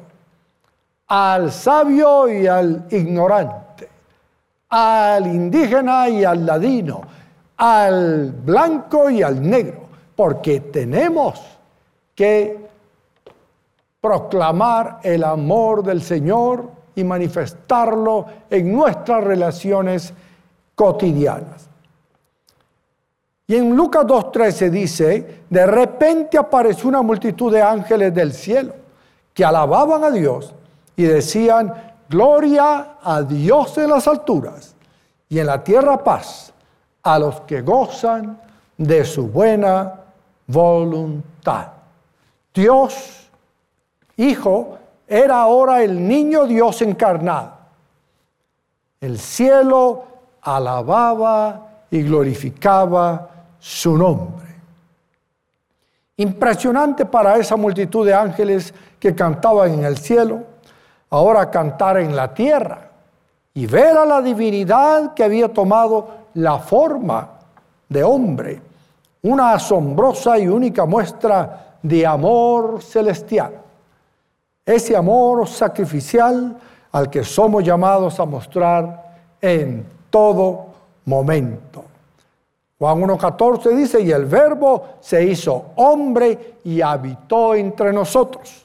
al 1.09 1.51
sabio 1.51 2.29
y 2.29 2.47
al 2.47 2.87
ignorante, 2.91 3.89
al 4.69 5.27
indígena 5.27 6.09
y 6.09 6.25
al 6.25 6.47
ladino, 6.47 7.03
al 7.57 8.31
blanco 8.31 9.11
y 9.11 9.23
al 9.23 9.43
negro 9.43 9.83
porque 10.17 10.61
tenemos 10.61 11.41
que 12.15 12.69
proclamar 14.01 15.01
el 15.03 15.25
amor 15.25 15.83
del 15.83 16.03
Señor 16.03 16.71
y 16.95 17.05
manifestarlo 17.05 18.27
en 18.51 18.73
nuestras 18.73 19.25
relaciones 19.25 20.13
cotidianas. 20.75 21.69
Y 23.53 23.57
en 23.57 23.77
Lucas 23.77 24.07
2.13 24.07 24.71
dice, 24.71 25.43
de 25.51 25.67
repente 25.67 26.39
apareció 26.39 26.89
una 26.89 27.03
multitud 27.03 27.53
de 27.53 27.61
ángeles 27.61 28.15
del 28.15 28.33
cielo 28.33 28.73
que 29.35 29.45
alababan 29.45 30.03
a 30.05 30.11
Dios 30.11 30.55
y 30.97 31.03
decían, 31.03 31.71
gloria 32.09 32.97
a 33.03 33.21
Dios 33.21 33.77
en 33.77 33.91
las 33.91 34.09
alturas 34.09 34.75
y 35.29 35.39
en 35.39 35.49
la 35.49 35.63
tierra 35.63 36.03
paz 36.03 36.55
a 37.03 37.19
los 37.19 37.43
que 37.43 37.61
gozan 37.61 38.41
de 38.79 39.05
su 39.05 39.27
buena 39.27 40.01
voluntad. 40.47 41.73
Dios, 42.55 43.29
Hijo, 44.17 44.79
era 45.07 45.43
ahora 45.43 45.83
el 45.83 46.09
niño 46.09 46.47
Dios 46.47 46.81
encarnado. 46.81 47.53
El 48.99 49.19
cielo 49.19 50.05
alababa 50.41 51.67
y 51.91 52.03
glorificaba 52.03 53.29
su 53.63 53.97
nombre. 53.97 54.49
Impresionante 56.17 57.07
para 57.07 57.37
esa 57.37 57.55
multitud 57.55 58.05
de 58.05 58.13
ángeles 58.13 58.75
que 58.99 59.15
cantaban 59.15 59.73
en 59.73 59.85
el 59.85 59.99
cielo, 59.99 60.43
ahora 61.11 61.49
cantar 61.49 61.99
en 61.99 62.17
la 62.17 62.35
tierra 62.35 62.91
y 63.55 63.67
ver 63.67 63.97
a 63.97 64.05
la 64.05 64.21
divinidad 64.21 65.15
que 65.15 65.23
había 65.23 65.49
tomado 65.49 66.09
la 66.35 66.59
forma 66.59 67.29
de 67.89 68.03
hombre 68.03 68.61
una 69.23 69.53
asombrosa 69.53 70.37
y 70.41 70.49
única 70.49 70.85
muestra 70.85 71.77
de 71.81 72.05
amor 72.05 72.83
celestial. 72.83 73.61
Ese 74.67 74.97
amor 74.97 75.47
sacrificial 75.47 76.57
al 76.91 77.09
que 77.09 77.23
somos 77.23 77.63
llamados 77.63 78.19
a 78.19 78.25
mostrar 78.25 79.19
en 79.41 79.87
todo 80.11 80.67
momento. 81.05 81.92
Juan 82.83 83.01
1.14 83.01 83.77
dice, 83.77 84.01
y 84.01 84.11
el 84.11 84.25
verbo 84.25 84.97
se 84.99 85.25
hizo 85.25 85.67
hombre 85.77 86.57
y 86.65 86.81
habitó 86.81 87.55
entre 87.55 87.93
nosotros. 87.93 88.65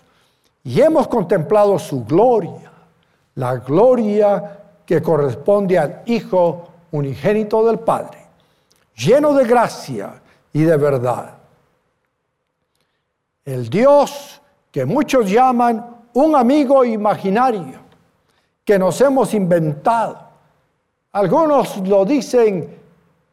Y 0.64 0.82
hemos 0.82 1.08
contemplado 1.08 1.78
su 1.78 2.04
gloria, 2.04 2.72
la 3.36 3.58
gloria 3.58 4.60
que 4.88 5.04
corresponde 5.04 5.78
al 5.78 6.02
Hijo 6.08 6.68
unigénito 6.94 7.64
del 7.64 7.78
Padre, 7.78 8.18
lleno 8.96 9.36
de 9.36 9.46
gracia 9.46 10.20
y 10.52 10.64
de 10.64 10.78
verdad. 10.78 11.36
El 13.46 13.70
Dios 13.70 14.42
que 14.72 14.84
muchos 14.84 15.30
llaman 15.30 15.96
un 16.14 16.36
amigo 16.36 16.84
imaginario 16.84 17.82
que 18.66 18.80
nos 18.80 19.00
hemos 19.00 19.36
inventado. 19.36 20.18
Algunos 21.12 21.78
lo 21.88 22.04
dicen 22.04 22.77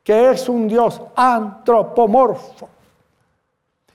que 0.05 0.31
es 0.31 0.49
un 0.51 0.69
Dios 0.69 1.01
antropomorfo 1.17 2.69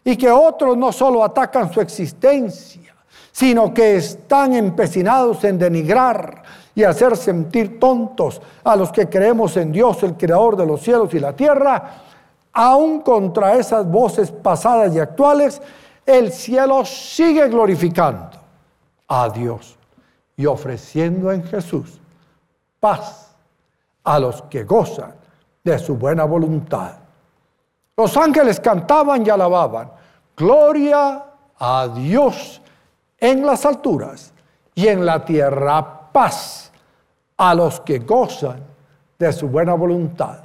y 0.04 0.18
que 0.18 0.32
otros 0.32 0.76
no 0.76 0.92
solo 0.92 1.24
atacan 1.24 1.72
su 1.72 1.80
existencia, 1.80 2.96
sino 3.32 3.72
que 3.72 3.98
están 3.98 4.54
empecinados 4.54 5.44
en 5.44 5.60
denigrar 5.60 6.42
y 6.74 6.84
hacer 6.84 7.16
sentir 7.16 7.80
tontos 7.80 8.42
a 8.64 8.76
los 8.76 8.92
que 8.92 9.08
creemos 9.08 9.56
en 9.58 9.72
Dios, 9.72 10.02
el 10.02 10.18
creador 10.18 10.58
de 10.58 10.66
los 10.66 10.82
cielos 10.82 11.14
y 11.14 11.20
la 11.20 11.34
tierra, 11.34 12.02
aún 12.52 13.02
contra 13.02 13.56
esas 13.56 13.90
voces 13.90 14.32
pasadas 14.32 14.96
y 14.96 15.00
actuales, 15.00 15.62
el 16.06 16.32
cielo 16.32 16.84
sigue 16.86 17.48
glorificando 17.50 18.32
a 19.08 19.30
Dios 19.30 19.78
y 20.36 20.48
ofreciendo 20.48 21.32
en 21.32 21.44
Jesús 21.44 22.00
paz 22.80 23.36
a 24.04 24.20
los 24.20 24.42
que 24.44 24.64
gozan 24.64 25.19
de 25.64 25.80
su 25.80 25.96
buena 25.96 26.26
voluntad. 26.26 26.94
Los 27.98 28.16
ángeles 28.16 28.60
cantaban 28.60 29.26
y 29.26 29.30
alababan, 29.30 29.92
gloria 30.36 31.24
a 31.58 31.88
Dios 31.88 32.62
en 33.18 33.46
las 33.46 33.66
alturas 33.66 34.34
y 34.74 34.88
en 34.88 35.06
la 35.06 35.26
tierra 35.26 36.12
paz 36.12 36.72
a 37.38 37.54
los 37.54 37.82
que 37.82 38.00
gozan 38.00 38.62
de 39.18 39.34
su 39.34 39.48
buena 39.50 39.74
voluntad. 39.74 40.40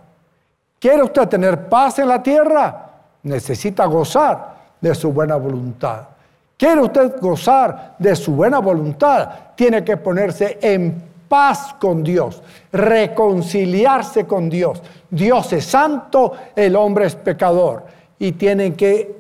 ¿Quiere 0.78 1.02
usted 1.02 1.28
tener 1.28 1.68
paz 1.68 1.98
en 2.00 2.08
la 2.08 2.22
tierra? 2.22 2.90
Necesita 3.22 3.86
gozar 3.86 4.54
de 4.80 4.94
su 4.94 5.12
buena 5.12 5.36
voluntad. 5.36 6.08
¿Quiere 6.56 6.82
usted 6.82 7.20
gozar 7.20 7.94
de 7.98 8.14
su 8.14 8.32
buena 8.32 8.58
voluntad? 8.58 9.28
Tiene 9.54 9.84
que 9.84 9.96
ponerse 9.96 10.58
en 10.60 11.13
paz 11.34 11.74
con 11.80 12.04
Dios, 12.04 12.40
reconciliarse 12.70 14.24
con 14.24 14.48
Dios. 14.48 14.80
Dios 15.10 15.52
es 15.52 15.64
santo, 15.64 16.30
el 16.54 16.76
hombre 16.76 17.06
es 17.06 17.16
pecador 17.16 17.82
y 18.20 18.30
tienen 18.30 18.76
que 18.76 19.16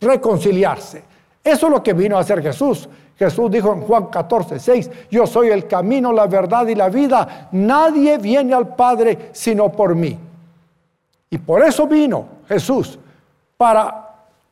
reconciliarse. 0.00 1.02
Eso 1.42 1.66
es 1.66 1.72
lo 1.72 1.82
que 1.82 1.92
vino 1.92 2.16
a 2.16 2.20
hacer 2.20 2.40
Jesús. 2.40 2.88
Jesús 3.18 3.50
dijo 3.50 3.72
en 3.72 3.80
Juan 3.80 4.06
14, 4.06 4.60
6, 4.60 4.90
yo 5.10 5.26
soy 5.26 5.48
el 5.48 5.66
camino, 5.66 6.12
la 6.12 6.28
verdad 6.28 6.68
y 6.68 6.76
la 6.76 6.88
vida. 6.88 7.48
Nadie 7.50 8.18
viene 8.18 8.54
al 8.54 8.76
Padre 8.76 9.30
sino 9.32 9.72
por 9.72 9.96
mí. 9.96 10.16
Y 11.30 11.38
por 11.38 11.64
eso 11.64 11.88
vino 11.88 12.26
Jesús, 12.46 12.96
para 13.56 14.08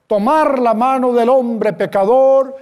tomar 0.09 0.59
la 0.59 0.75
mano 0.75 1.13
del 1.13 1.29
hombre 1.29 1.75
pecador 1.75 2.57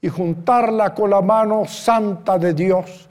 y 0.00 0.08
juntarla 0.08 0.92
con 0.92 1.10
la 1.10 1.22
mano 1.22 1.66
santa 1.66 2.36
de 2.36 2.52
Dios. 2.52 3.06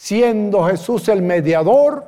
Siendo 0.00 0.64
Jesús 0.64 1.08
el 1.08 1.22
mediador, 1.22 2.06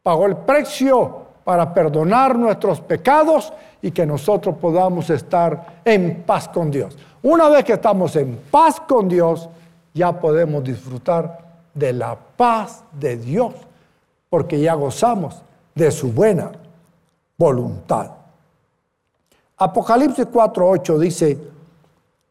pagó 0.00 0.26
el 0.26 0.36
precio 0.36 1.22
para 1.42 1.74
perdonar 1.74 2.38
nuestros 2.38 2.80
pecados 2.80 3.52
y 3.82 3.90
que 3.90 4.06
nosotros 4.06 4.54
podamos 4.58 5.10
estar 5.10 5.80
en 5.84 6.22
paz 6.22 6.48
con 6.48 6.70
Dios. 6.70 6.96
Una 7.20 7.48
vez 7.48 7.64
que 7.64 7.72
estamos 7.72 8.14
en 8.14 8.36
paz 8.48 8.78
con 8.78 9.08
Dios, 9.08 9.48
ya 9.92 10.12
podemos 10.20 10.62
disfrutar 10.62 11.40
de 11.74 11.92
la 11.92 12.16
paz 12.16 12.84
de 12.92 13.16
Dios, 13.16 13.54
porque 14.30 14.60
ya 14.60 14.74
gozamos 14.74 15.42
de 15.74 15.90
su 15.90 16.12
buena 16.12 16.52
voluntad. 17.36 18.12
Apocalipsis 19.56 20.28
4:8 20.28 20.96
dice, 20.96 21.38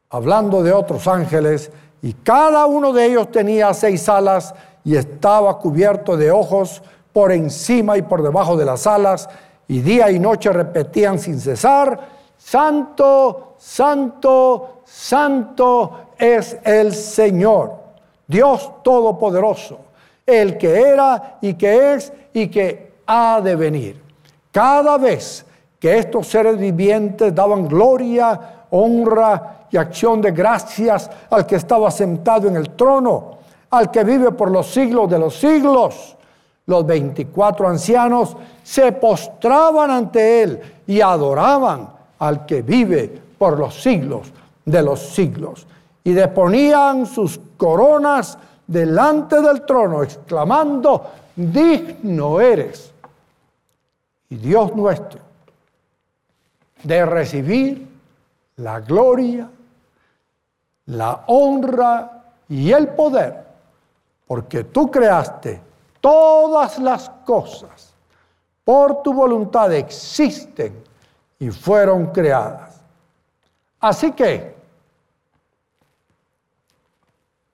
hablando 0.09 0.63
de 0.63 0.71
otros 0.71 1.05
ángeles, 1.05 1.69
y 2.01 2.13
cada 2.13 2.65
uno 2.65 2.93
de 2.93 3.05
ellos 3.05 3.31
tenía 3.31 3.73
seis 3.73 4.07
alas 4.07 4.53
y 4.83 4.95
estaba 4.95 5.57
cubierto 5.59 6.15
de 6.15 6.31
ojos 6.31 6.81
por 7.11 7.31
encima 7.31 7.97
y 7.97 8.03
por 8.03 8.21
debajo 8.21 8.55
de 8.55 8.65
las 8.65 8.85
alas, 8.85 9.27
y 9.67 9.81
día 9.81 10.11
y 10.11 10.19
noche 10.19 10.51
repetían 10.53 11.19
sin 11.19 11.39
cesar, 11.39 11.99
Santo, 12.37 13.55
Santo, 13.57 14.81
Santo 14.85 16.11
es 16.17 16.57
el 16.63 16.93
Señor, 16.93 17.73
Dios 18.27 18.71
Todopoderoso, 18.83 19.79
el 20.25 20.57
que 20.57 20.79
era 20.79 21.37
y 21.41 21.55
que 21.55 21.93
es 21.93 22.13
y 22.33 22.47
que 22.47 22.93
ha 23.07 23.41
de 23.41 23.55
venir. 23.55 24.01
Cada 24.51 24.97
vez 24.97 25.45
que 25.79 25.97
estos 25.97 26.27
seres 26.27 26.57
vivientes 26.57 27.33
daban 27.33 27.67
gloria, 27.67 28.65
honra 28.69 29.56
y 29.71 29.77
acción 29.77 30.21
de 30.21 30.31
gracias 30.31 31.09
al 31.29 31.45
que 31.45 31.55
estaba 31.55 31.91
sentado 31.91 32.47
en 32.47 32.55
el 32.55 32.71
trono, 32.71 33.37
al 33.69 33.91
que 33.91 34.03
vive 34.03 34.31
por 34.31 34.51
los 34.51 34.67
siglos 34.67 35.09
de 35.09 35.19
los 35.19 35.35
siglos. 35.35 36.15
Los 36.65 36.85
24 36.85 37.67
ancianos 37.67 38.35
se 38.63 38.91
postraban 38.91 39.89
ante 39.89 40.43
él 40.43 40.61
y 40.85 41.01
adoraban 41.01 41.89
al 42.19 42.45
que 42.45 42.61
vive 42.61 43.21
por 43.37 43.57
los 43.57 43.81
siglos 43.81 44.31
de 44.65 44.81
los 44.81 44.99
siglos. 44.99 45.65
Y 46.03 46.13
deponían 46.13 47.05
sus 47.05 47.39
coronas 47.57 48.37
delante 48.65 49.41
del 49.41 49.65
trono, 49.65 50.03
exclamando, 50.03 51.05
digno 51.35 52.41
eres. 52.41 52.91
Y 54.29 54.35
Dios 54.35 54.75
nuestro, 54.75 55.21
de 56.83 57.05
recibir 57.05 57.87
la 58.57 58.81
gloria, 58.81 59.49
la 60.87 61.23
honra 61.27 62.23
y 62.49 62.71
el 62.71 62.89
poder, 62.89 63.45
porque 64.25 64.65
tú 64.65 64.89
creaste 64.89 65.61
todas 66.01 66.79
las 66.79 67.09
cosas, 67.25 67.93
por 68.63 69.01
tu 69.01 69.13
voluntad 69.13 69.73
existen 69.73 70.83
y 71.39 71.49
fueron 71.49 72.07
creadas. 72.07 72.81
Así 73.79 74.11
que 74.11 74.55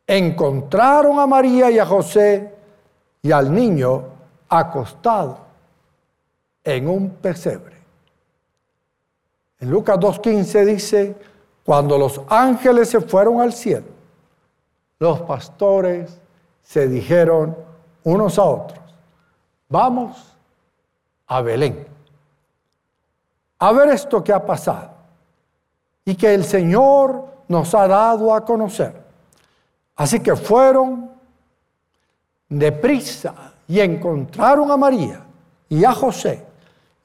encontraron 0.08 1.20
a 1.20 1.28
María 1.28 1.70
y 1.72 1.80
a 1.80 1.86
José 1.86 2.54
y 3.22 3.32
al 3.32 3.54
niño 3.54 4.04
acostado 4.50 5.40
en 6.64 6.88
un 6.88 7.10
pesebre. 7.10 7.78
En 9.60 9.70
Lucas 9.70 9.98
2.15 9.98 10.66
dice, 10.66 11.16
cuando 11.66 11.98
los 11.98 12.22
ángeles 12.28 12.90
se 12.90 13.02
fueron 13.02 13.42
al 13.42 13.54
cielo, 13.54 13.88
los 15.00 15.22
pastores 15.22 16.20
se 16.62 16.88
dijeron 16.88 17.56
unos 18.04 18.38
a 18.38 18.44
otros, 18.44 18.80
vamos 19.70 20.36
a 21.28 21.42
Belén, 21.42 21.88
a 23.60 23.72
ver 23.72 23.90
esto 23.90 24.24
que 24.24 24.34
ha 24.34 24.46
pasado 24.46 24.92
y 26.06 26.16
que 26.16 26.34
el 26.34 26.44
Señor 26.44 27.26
nos 27.48 27.74
ha 27.74 27.88
dado 27.88 28.34
a 28.34 28.44
conocer. 28.44 29.04
Así 29.96 30.20
que 30.20 30.36
fueron 30.36 31.12
deprisa 32.50 33.54
y 33.68 33.80
encontraron 33.80 34.70
a 34.72 34.78
María 34.78 35.22
y 35.70 35.86
a 35.86 35.94
José 35.94 36.46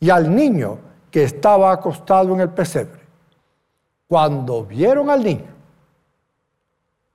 y 0.01 0.11
al 0.11 0.35
niño 0.35 0.79
que 1.11 1.25
estaba 1.25 1.73
acostado 1.73 2.35
en 2.35 2.41
el 2.41 2.51
pesebre. 2.51 2.98
Cuando 4.09 4.65
vieron 4.65 5.11
al 5.11 5.23
niño, 5.23 5.55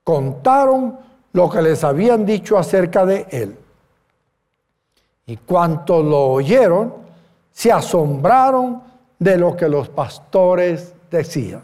contaron 0.03 0.99
lo 1.33 1.49
que 1.49 1.61
les 1.61 1.83
habían 1.83 2.25
dicho 2.25 2.57
acerca 2.57 3.05
de 3.05 3.25
él. 3.31 3.57
Y 5.25 5.37
cuanto 5.37 6.03
lo 6.03 6.27
oyeron, 6.27 6.93
se 7.51 7.71
asombraron 7.71 8.83
de 9.17 9.37
lo 9.37 9.55
que 9.55 9.67
los 9.67 9.89
pastores 9.89 10.93
decían. 11.09 11.63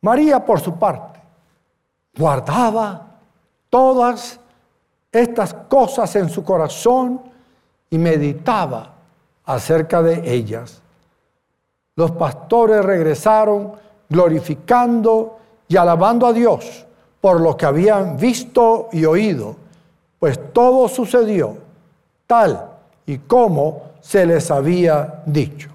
María, 0.00 0.44
por 0.44 0.60
su 0.60 0.78
parte, 0.78 1.20
guardaba 2.16 3.06
todas 3.68 4.38
estas 5.10 5.52
cosas 5.52 6.14
en 6.16 6.28
su 6.28 6.44
corazón 6.44 7.20
y 7.90 7.98
meditaba 7.98 8.94
acerca 9.44 10.02
de 10.02 10.32
ellas. 10.32 10.80
Los 11.98 12.12
pastores 12.12 12.84
regresaron 12.84 13.72
glorificando 14.08 15.36
y 15.66 15.76
alabando 15.76 16.28
a 16.28 16.32
Dios 16.32 16.86
por 17.20 17.40
lo 17.40 17.56
que 17.56 17.66
habían 17.66 18.16
visto 18.16 18.88
y 18.92 19.04
oído, 19.04 19.56
pues 20.20 20.52
todo 20.52 20.86
sucedió 20.86 21.58
tal 22.28 22.70
y 23.04 23.18
como 23.18 23.82
se 24.00 24.24
les 24.26 24.48
había 24.52 25.24
dicho. 25.26 25.70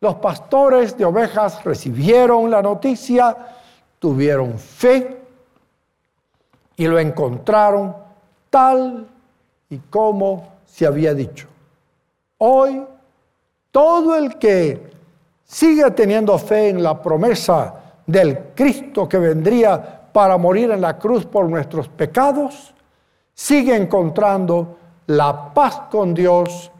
Los 0.00 0.16
pastores 0.16 0.98
de 0.98 1.04
ovejas 1.04 1.62
recibieron 1.62 2.50
la 2.50 2.60
noticia, 2.60 3.36
tuvieron 4.00 4.58
fe 4.58 5.22
y 6.76 6.88
lo 6.88 6.98
encontraron 6.98 7.94
tal 8.50 9.06
y 9.70 9.78
como 9.78 10.48
se 10.66 10.84
había 10.84 11.14
dicho. 11.14 11.46
Hoy, 12.38 12.84
todo 13.70 14.16
el 14.16 14.36
que 14.36 14.90
sigue 15.52 15.90
teniendo 15.90 16.38
fe 16.38 16.70
en 16.70 16.82
la 16.82 17.00
promesa 17.00 17.74
del 18.06 18.54
Cristo 18.54 19.06
que 19.06 19.18
vendría 19.18 20.00
para 20.10 20.38
morir 20.38 20.70
en 20.70 20.80
la 20.80 20.98
cruz 20.98 21.26
por 21.26 21.46
nuestros 21.46 21.88
pecados, 21.88 22.72
sigue 23.34 23.76
encontrando 23.76 24.78
la 25.06 25.52
paz 25.52 25.82
con 25.90 26.14
Dios 26.14 26.70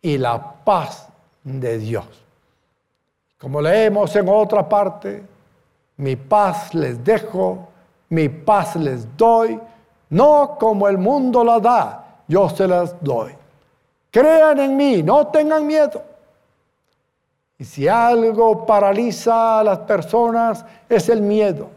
y 0.00 0.16
la 0.16 0.54
paz 0.64 1.08
de 1.44 1.78
Dios. 1.78 2.06
Como 3.38 3.60
leemos 3.60 4.16
en 4.16 4.26
otra 4.26 4.66
parte, 4.66 5.22
mi 5.98 6.16
paz 6.16 6.74
les 6.74 7.04
dejo, 7.04 7.68
mi 8.08 8.30
paz 8.30 8.74
les 8.76 9.06
doy, 9.18 9.60
no 10.08 10.56
como 10.58 10.88
el 10.88 10.96
mundo 10.96 11.44
la 11.44 11.60
da, 11.60 12.04
yo 12.26 12.48
se 12.48 12.66
las 12.66 12.94
doy. 13.02 13.34
Crean 14.10 14.60
en 14.60 14.76
mí, 14.76 15.02
no 15.02 15.26
tengan 15.26 15.66
miedo. 15.66 16.11
Y 17.62 17.64
si 17.64 17.86
algo 17.86 18.66
paraliza 18.66 19.60
a 19.60 19.62
las 19.62 19.78
personas 19.78 20.64
es 20.88 21.08
el 21.08 21.22
miedo. 21.22 21.70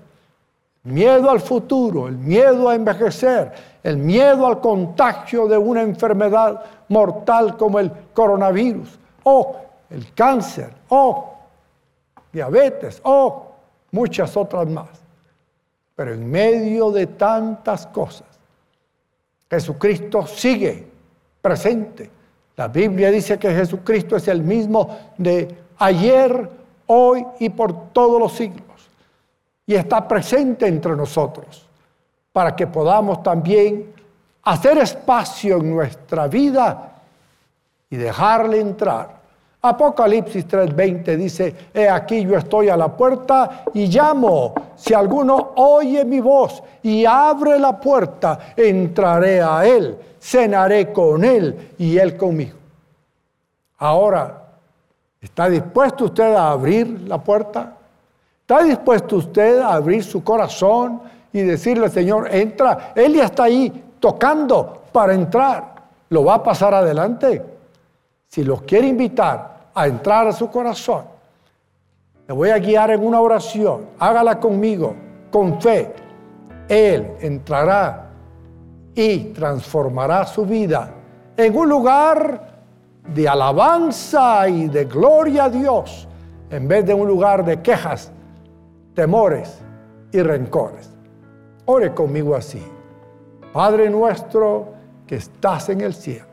Miedo 0.82 1.30
al 1.30 1.40
futuro, 1.40 2.08
el 2.08 2.18
miedo 2.18 2.70
a 2.70 2.74
envejecer, 2.74 3.54
el 3.84 3.98
miedo 3.98 4.48
al 4.48 4.60
contagio 4.62 5.48
de 5.48 5.60
una 5.60 5.84
enfermedad 5.84 6.64
mortal 6.90 7.56
como 7.56 7.78
el 7.78 7.92
coronavirus, 8.16 8.98
o 9.22 9.58
el 9.92 10.12
cáncer, 10.16 10.74
o 10.90 11.36
diabetes, 12.34 13.00
o 13.04 13.52
muchas 13.92 14.36
otras 14.36 14.68
más. 14.68 14.90
Pero 15.96 16.16
en 16.16 16.32
medio 16.32 16.90
de 16.90 17.06
tantas 17.06 17.86
cosas, 17.86 18.26
Jesucristo 19.52 20.26
sigue 20.26 20.88
presente 21.44 22.10
la 22.56 22.70
Biblia 22.70 23.12
dice 23.12 23.38
que 23.38 23.54
Jesucristo 23.54 24.16
es 24.16 24.28
el 24.28 24.42
mismo 24.42 24.98
de 25.18 25.56
ayer, 25.78 26.50
hoy 26.88 27.26
y 27.40 27.50
por 27.50 27.92
todos 27.92 28.20
los 28.20 28.34
siglos. 28.34 28.64
Y 29.66 29.76
está 29.76 30.08
presente 30.08 30.68
entre 30.68 30.96
nosotros 30.96 31.66
para 32.32 32.56
que 32.56 32.68
podamos 32.68 33.24
también 33.24 33.94
hacer 34.44 34.78
espacio 34.78 35.58
en 35.58 35.74
nuestra 35.74 36.28
vida 36.28 36.92
y 37.90 37.96
dejarle 37.96 38.60
entrar 38.60 39.16
Apocalipsis 39.66 40.48
3:20 40.48 41.18
dice, 41.18 41.56
he 41.74 41.90
aquí 41.90 42.24
yo 42.24 42.38
estoy 42.38 42.70
a 42.70 42.78
la 42.78 42.90
puerta 42.96 43.64
y 43.74 43.88
llamo. 43.88 44.54
Si 44.76 44.94
alguno 44.94 45.54
oye 45.56 46.06
mi 46.06 46.20
voz 46.20 46.62
y 46.84 47.04
abre 47.04 47.58
la 47.58 47.80
puerta, 47.80 48.54
entraré 48.56 49.42
a 49.42 49.66
él, 49.66 49.98
cenaré 50.22 50.94
con 50.94 51.24
él 51.24 51.74
y 51.80 51.98
él 51.98 52.16
conmigo. 52.16 52.58
Ahora, 53.80 54.44
¿está 55.26 55.50
dispuesto 55.50 56.06
usted 56.06 56.34
a 56.36 56.52
abrir 56.52 57.02
la 57.08 57.18
puerta? 57.18 57.74
¿Está 58.42 58.64
dispuesto 58.64 59.18
usted 59.18 59.60
a 59.60 59.74
abrir 59.74 60.04
su 60.04 60.24
corazón 60.24 61.02
y 61.34 61.42
decirle, 61.42 61.90
Señor, 61.90 62.34
entra? 62.34 62.94
Él 62.96 63.16
ya 63.16 63.26
está 63.26 63.46
ahí 63.46 63.84
tocando 64.00 64.84
para 64.92 65.14
entrar. 65.14 65.76
¿Lo 66.10 66.24
va 66.24 66.36
a 66.36 66.44
pasar 66.44 66.74
adelante? 66.76 67.44
Si 68.28 68.44
los 68.44 68.62
quiere 68.62 68.88
invitar, 68.88 69.70
a 69.74 69.88
entrar 69.88 70.28
a 70.28 70.32
su 70.32 70.50
corazón. 70.50 71.06
Le 72.28 72.34
voy 72.34 72.50
a 72.50 72.60
guiar 72.60 72.92
en 72.92 73.06
una 73.06 73.20
oración. 73.20 73.88
Hágala 74.00 74.40
conmigo, 74.40 74.96
con 75.32 75.60
fe. 75.60 75.92
Él 76.70 77.18
entrará 77.20 78.12
y 78.94 79.34
transformará 79.34 80.26
su 80.26 80.46
vida 80.46 80.92
en 81.36 81.58
un 81.58 81.68
lugar 81.68 82.55
de 83.14 83.28
alabanza 83.28 84.48
y 84.50 84.68
de 84.68 84.86
gloria 84.86 85.46
a 85.46 85.50
Dios, 85.50 86.08
en 86.50 86.68
vez 86.68 86.86
de 86.86 86.94
un 86.94 87.08
lugar 87.08 87.46
de 87.46 87.62
quejas, 87.62 88.12
temores 88.94 89.62
y 90.12 90.22
rencores. 90.22 90.90
Ore 91.66 91.94
conmigo 91.94 92.36
así. 92.36 92.64
Padre 93.54 93.90
nuestro 93.90 94.74
que 95.08 95.16
estás 95.16 95.70
en 95.70 95.82
el 95.82 95.94
cielo, 95.94 96.26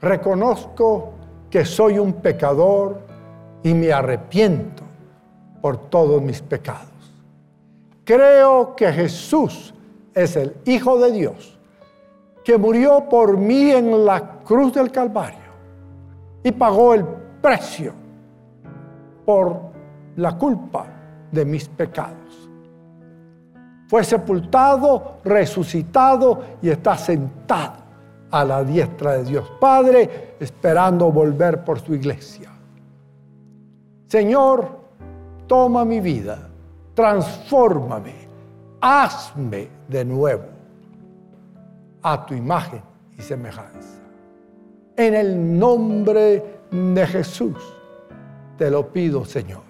reconozco 0.00 1.12
que 1.48 1.64
soy 1.64 1.98
un 1.98 2.14
pecador 2.14 3.00
y 3.62 3.72
me 3.72 3.92
arrepiento 3.92 4.82
por 5.60 5.76
todos 5.88 6.20
mis 6.20 6.42
pecados. 6.42 6.88
Creo 8.04 8.74
que 8.74 8.92
Jesús 8.92 9.72
es 10.14 10.36
el 10.36 10.56
Hijo 10.64 10.98
de 10.98 11.12
Dios, 11.12 11.51
que 12.44 12.58
murió 12.58 13.08
por 13.08 13.36
mí 13.36 13.70
en 13.70 14.04
la 14.04 14.40
cruz 14.40 14.72
del 14.72 14.90
Calvario 14.90 15.38
y 16.42 16.50
pagó 16.52 16.94
el 16.94 17.04
precio 17.40 17.92
por 19.24 19.60
la 20.16 20.36
culpa 20.36 20.86
de 21.30 21.44
mis 21.44 21.68
pecados. 21.68 22.48
Fue 23.88 24.02
sepultado, 24.04 25.18
resucitado 25.24 26.40
y 26.62 26.70
está 26.70 26.96
sentado 26.96 27.82
a 28.30 28.44
la 28.44 28.64
diestra 28.64 29.18
de 29.18 29.24
Dios 29.24 29.50
Padre, 29.60 30.36
esperando 30.40 31.12
volver 31.12 31.62
por 31.62 31.78
su 31.78 31.94
iglesia. 31.94 32.50
Señor, 34.06 34.80
toma 35.46 35.84
mi 35.84 36.00
vida, 36.00 36.38
transfórmame, 36.94 38.14
hazme 38.80 39.68
de 39.86 40.04
nuevo 40.04 40.51
a 42.02 42.26
tu 42.26 42.34
imagen 42.34 42.82
y 43.16 43.22
semejanza. 43.22 44.00
En 44.96 45.14
el 45.14 45.58
nombre 45.58 46.60
de 46.70 47.06
Jesús 47.06 47.56
te 48.58 48.70
lo 48.70 48.92
pido, 48.92 49.24
Señor. 49.24 49.62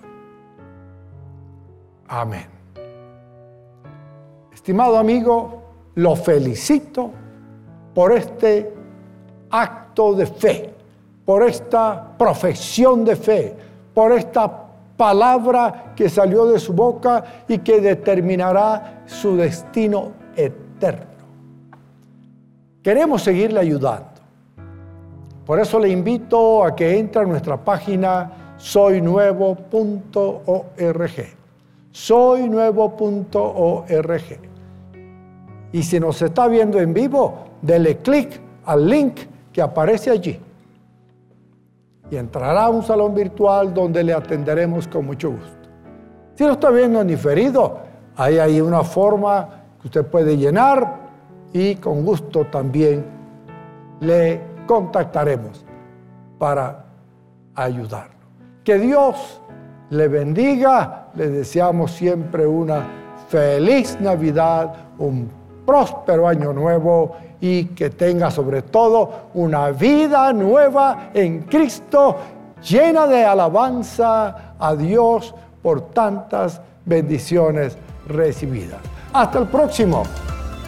Amén. 2.08 2.46
Estimado 4.52 4.96
amigo, 4.98 5.62
lo 5.94 6.16
felicito 6.16 7.10
por 7.94 8.12
este 8.12 8.72
acto 9.50 10.14
de 10.14 10.26
fe, 10.26 10.74
por 11.24 11.42
esta 11.42 12.16
profesión 12.16 13.04
de 13.04 13.16
fe, 13.16 13.56
por 13.94 14.12
esta 14.12 14.66
palabra 14.96 15.92
que 15.96 16.08
salió 16.08 16.46
de 16.46 16.58
su 16.58 16.72
boca 16.72 17.24
y 17.48 17.58
que 17.58 17.80
determinará 17.80 19.02
su 19.06 19.36
destino 19.36 20.12
eterno. 20.36 21.11
Queremos 22.82 23.22
seguirle 23.22 23.60
ayudando. 23.60 24.10
Por 25.46 25.60
eso 25.60 25.78
le 25.78 25.88
invito 25.88 26.64
a 26.64 26.74
que 26.74 26.98
entre 26.98 27.22
a 27.22 27.24
nuestra 27.24 27.56
página 27.56 28.54
soynuevo.org. 28.56 29.60
Soynuevo.org. 31.90 34.40
Y 35.72 35.82
si 35.82 36.00
nos 36.00 36.22
está 36.22 36.48
viendo 36.48 36.80
en 36.80 36.92
vivo, 36.92 37.34
dele 37.60 37.98
clic 37.98 38.40
al 38.64 38.88
link 38.88 39.20
que 39.52 39.62
aparece 39.62 40.10
allí 40.10 40.40
y 42.12 42.16
entrará 42.16 42.66
a 42.66 42.68
un 42.68 42.82
salón 42.82 43.14
virtual 43.14 43.72
donde 43.72 44.04
le 44.04 44.12
atenderemos 44.12 44.86
con 44.86 45.06
mucho 45.06 45.30
gusto. 45.30 45.68
Si 46.34 46.44
lo 46.44 46.52
está 46.52 46.70
viendo 46.70 47.00
en 47.00 47.08
diferido, 47.08 47.78
hay 48.16 48.36
ahí 48.36 48.60
una 48.60 48.84
forma 48.84 49.48
que 49.80 49.88
usted 49.88 50.04
puede 50.04 50.36
llenar 50.36 51.01
y 51.52 51.76
con 51.76 52.04
gusto 52.04 52.46
también 52.46 53.04
le 54.00 54.40
contactaremos 54.66 55.64
para 56.38 56.84
ayudarlo. 57.54 58.14
Que 58.64 58.78
Dios 58.78 59.40
le 59.90 60.08
bendiga, 60.08 61.08
le 61.14 61.28
deseamos 61.28 61.92
siempre 61.92 62.46
una 62.46 62.86
feliz 63.28 63.98
Navidad, 64.00 64.74
un 64.98 65.28
próspero 65.66 66.26
año 66.26 66.52
nuevo 66.52 67.16
y 67.40 67.66
que 67.66 67.90
tenga 67.90 68.30
sobre 68.30 68.62
todo 68.62 69.28
una 69.34 69.70
vida 69.70 70.32
nueva 70.32 71.10
en 71.12 71.42
Cristo 71.42 72.16
llena 72.62 73.06
de 73.06 73.24
alabanza 73.24 74.54
a 74.58 74.74
Dios 74.74 75.34
por 75.62 75.90
tantas 75.90 76.60
bendiciones 76.84 77.76
recibidas. 78.06 78.80
Hasta 79.12 79.40
el 79.40 79.46
próximo. 79.46 80.04